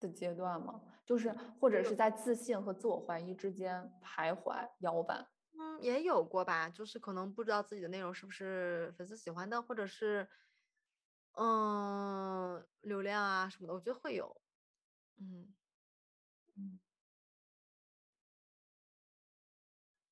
[0.00, 0.80] 的阶段吗？
[1.04, 1.30] 就是
[1.60, 5.26] 或者是在自信和自我怀疑之间徘徊摇摆？
[5.56, 10.28] 嗯，也有过吧，就是可能不知道自己的内容是不是粉丝喜欢的，或者是，
[11.34, 14.40] 嗯，流量啊什么的，我觉得会有，
[15.18, 15.54] 嗯。
[16.56, 16.78] 嗯，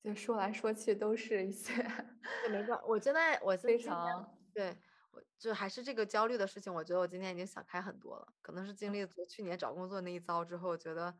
[0.03, 1.73] 就说来说去都是一些，
[2.41, 4.77] 对，没错，我现在我非常对
[5.11, 9.05] 我就还是这个焦虑的事情，我觉得我今天已经想开很多了，可能是经历。
[9.05, 11.15] 从去年找工作那一遭之后，我觉得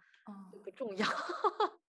[0.64, 1.08] 不重要，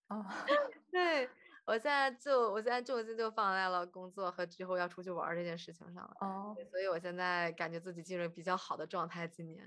[0.09, 0.25] 啊，
[0.91, 1.29] 对。
[1.67, 6.17] 我现在就，我现在重心就放在了工作和之后要出去玩这件事情上了。
[6.21, 9.27] 哦，所以我现在感觉自己进入比较好的状态。
[9.27, 9.65] 今年，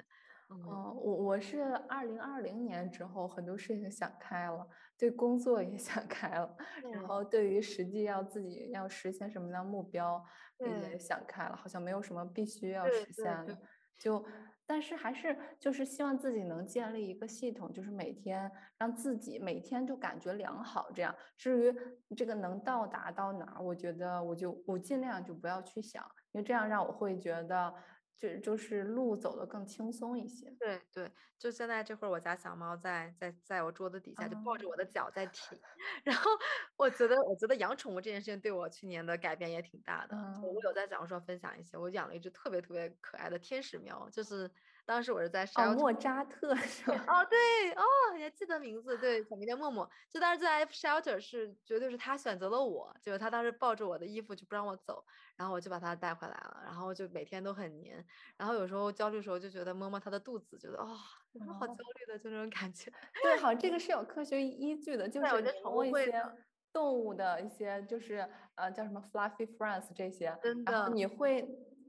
[0.49, 4.67] 哦，我我是二零二零年之后很多事情想开了，
[4.97, 6.55] 对工作也 想开了，
[6.93, 10.23] 然后对于实际要自己要实现什么样的目标
[10.59, 13.57] 也想开了，好像没有什么必须要实现的，
[13.99, 14.23] 就。
[14.67, 20.91] 但是还是就是希望自己能建立一个系统，就是每天让自己每天就感觉良好。
[20.93, 21.75] 这样，至于
[22.15, 26.03] 这个能到达到哪儿，我觉得我就我尽量就不要去想，
[26.33, 27.73] 因为这样让我会觉得。
[28.17, 30.49] 就就是路走得更轻松一些。
[30.59, 35.59] 对对，就现在这会儿，我家小猫在在在我桌子底下就抱着我的脚在踢，
[36.03, 36.31] 然后
[36.77, 40.17] 我觉得我觉得养宠物这件事情对我去年的改变也挺大的。
[40.41, 44.49] 我有在小红书分享一些，我养了一只特别特别可爱的天使喵，就是。
[44.87, 47.03] 当时我是在哦，莫扎特是吧？
[47.09, 47.37] 哦，对，
[47.73, 47.83] 哦，
[48.15, 48.97] 你还记得名字？
[48.97, 49.87] 对，小名叫默默。
[50.09, 55.03] 就当时在 F shelter 是绝对是他选择了我，就是他当时抱着我的衣服就不让我走，
[55.35, 58.03] 然后我就把他带回来了，然后就每天都很黏。
[58.37, 60.87] 然后有时候焦虑的时候就觉得摸摸他的肚子，觉得哦，
[61.33, 62.17] 么好焦虑的？
[62.17, 62.89] 就那种感觉。
[63.21, 65.27] 对，好，这个是有科学依据的，就是
[65.63, 66.23] 摸一些
[66.71, 68.25] 动物的一些，就是
[68.55, 71.45] 呃叫什么 fluffy friends 这些，真的，你会。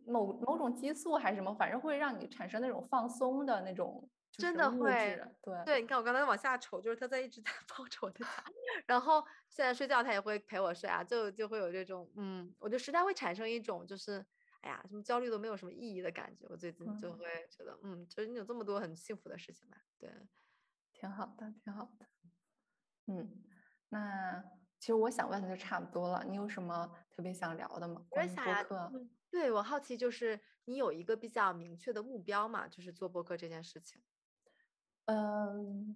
[0.08, 5.80] 某某种激素还是什么，反正会让你产生那种放松的那种，真的会，对对。
[5.80, 8.26] 你看我刚才往下瞅，就是他在一直在抱着我的脚，
[8.86, 14.24] 然后现在睡觉他也会陪我睡啊，就就会有这种，嗯，我就实在会产生一种就是，
[14.62, 16.46] 哎呀，什么焦虑都没有什么意义的感觉。
[16.48, 20.10] 我最近就会觉得，嗯，就是你有这么多很幸福的事情吧，对，
[20.92, 22.06] 挺好的，挺好的。
[23.06, 23.42] 嗯，
[23.88, 24.42] 那
[24.78, 28.04] 其实我想问的就差不多了，你有什么特别想聊的吗？
[28.10, 28.92] 关于播客。
[29.30, 32.66] 对我好奇，就是你有一个比较明确的目标嘛？
[32.66, 34.00] 就是做播客这件事情。
[35.06, 35.94] 嗯，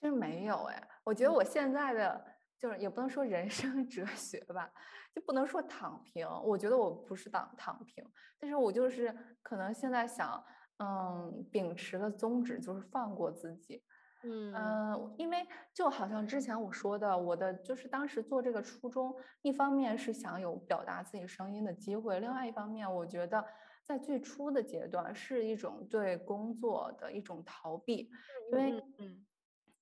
[0.00, 0.88] 其实没有哎。
[1.04, 2.24] 我觉得我现在的
[2.58, 4.72] 就是也不能说人生哲学吧，
[5.14, 6.26] 就不能说躺平。
[6.44, 8.04] 我觉得我不是躺躺平，
[8.38, 10.42] 但是我就是可能现在想，
[10.78, 13.84] 嗯，秉持的宗旨就是放过自己。
[14.22, 23.44] 嗯因为就好像之前我说的，我的就是当时做这个初衷，一方面是想有表达自己声音的机会，另外一方面，我觉得
[23.84, 28.10] 在最初的阶段是一种对工作的一种逃避，
[28.50, 29.24] 因为嗯，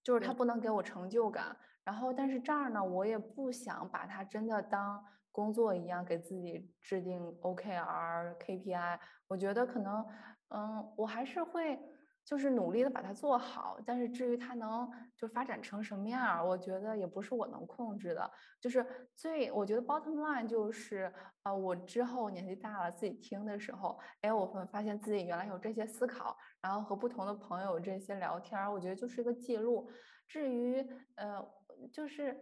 [0.03, 1.57] 就是它不能给我成就感。
[1.85, 8.99] 然后，但是这儿呢，我也不想把它真的当工作一样给自己制定 OKR、KPI。
[9.29, 10.05] 我觉得可能，
[10.49, 11.79] 嗯，我还是会。
[12.25, 18.31] 就是努力的把它做好，但是至于它能就发展成什么样儿，我觉得也不是我能控制的。
[18.59, 21.13] 就是最我觉得 bottom line 就是，
[21.43, 29.91] 呃，我之后年纪大了自己听的时候，哎，我会发现自己原来有这些思考，然后和不同的朋友这些聊天儿，我觉得就是一个记录。
[30.27, 30.81] 至于
[31.17, 31.47] 呃，
[31.93, 32.35] 就是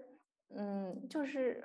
[0.55, 1.65] 嗯，就是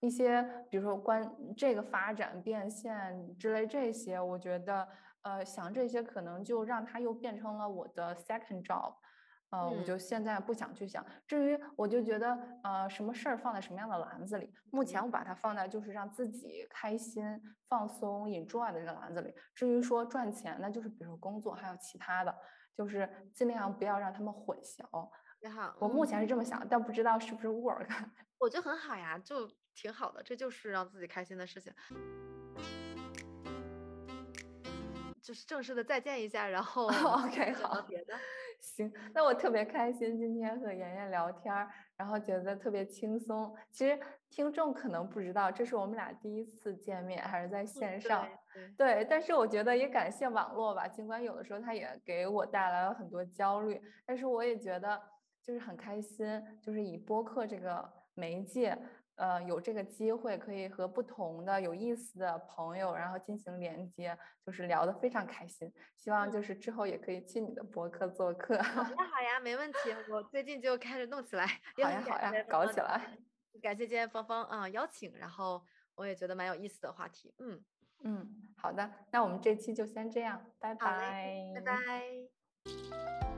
[0.00, 4.88] 一些比如说关这个发展变现之类这些，我觉得。
[5.22, 8.94] 呃，想这些可能就让它又变成了我的 second job，
[9.50, 11.04] 呃，我就现在不想去想。
[11.26, 17.22] 至于我就觉得，呃，什么事儿放在什么样的篮子里，目前我把它放在就是让自己开心、
[17.68, 19.34] 放松、enjoy 的这个篮子里。
[19.54, 22.34] 至于说赚钱，那就是比如说工作还有其他的，
[22.74, 25.10] 就是尽量不要让他们混淆。
[25.42, 27.88] 你好，我目前是这么想，但不知道是不是 work。
[28.38, 31.72] 我觉得很好呀，就挺好的，这就是让自己开心的事情。
[35.22, 38.14] 就是正式的再见一下，然 后 OK 好，别的
[38.60, 43.54] 行，那我特别开心今天和妍妍聊天儿，然后觉得特别轻松。
[43.70, 43.98] 其实
[44.28, 48.28] 听众可能不知道，这是我们俩第一次见面，还是在线上。
[48.76, 55.00] 对，但是我觉得也感谢网络吧，尽管有的时候它也给我带来了很多焦虑，但是我也觉得
[55.42, 58.76] 就是很开心，就是以播客这个媒介。
[59.20, 64.16] 呃，有这个机会可以和不同的有意思的朋友，然后进行连接，
[64.46, 65.70] 就是聊得非常开心。
[65.94, 68.56] 希望就是之后也可以去你的博客做客。
[68.62, 69.78] 好呀， 好呀，没问题。
[70.10, 71.46] 我最近就开始弄起来。
[71.76, 73.18] 好呀，好呀，搞起来。
[73.60, 75.62] 感谢今天芳芳啊邀请，然后
[75.96, 77.34] 我也觉得蛮有意思的话题。
[77.40, 77.62] 嗯
[78.02, 83.29] 嗯，好的，那我们这期就先这样，拜拜，拜拜。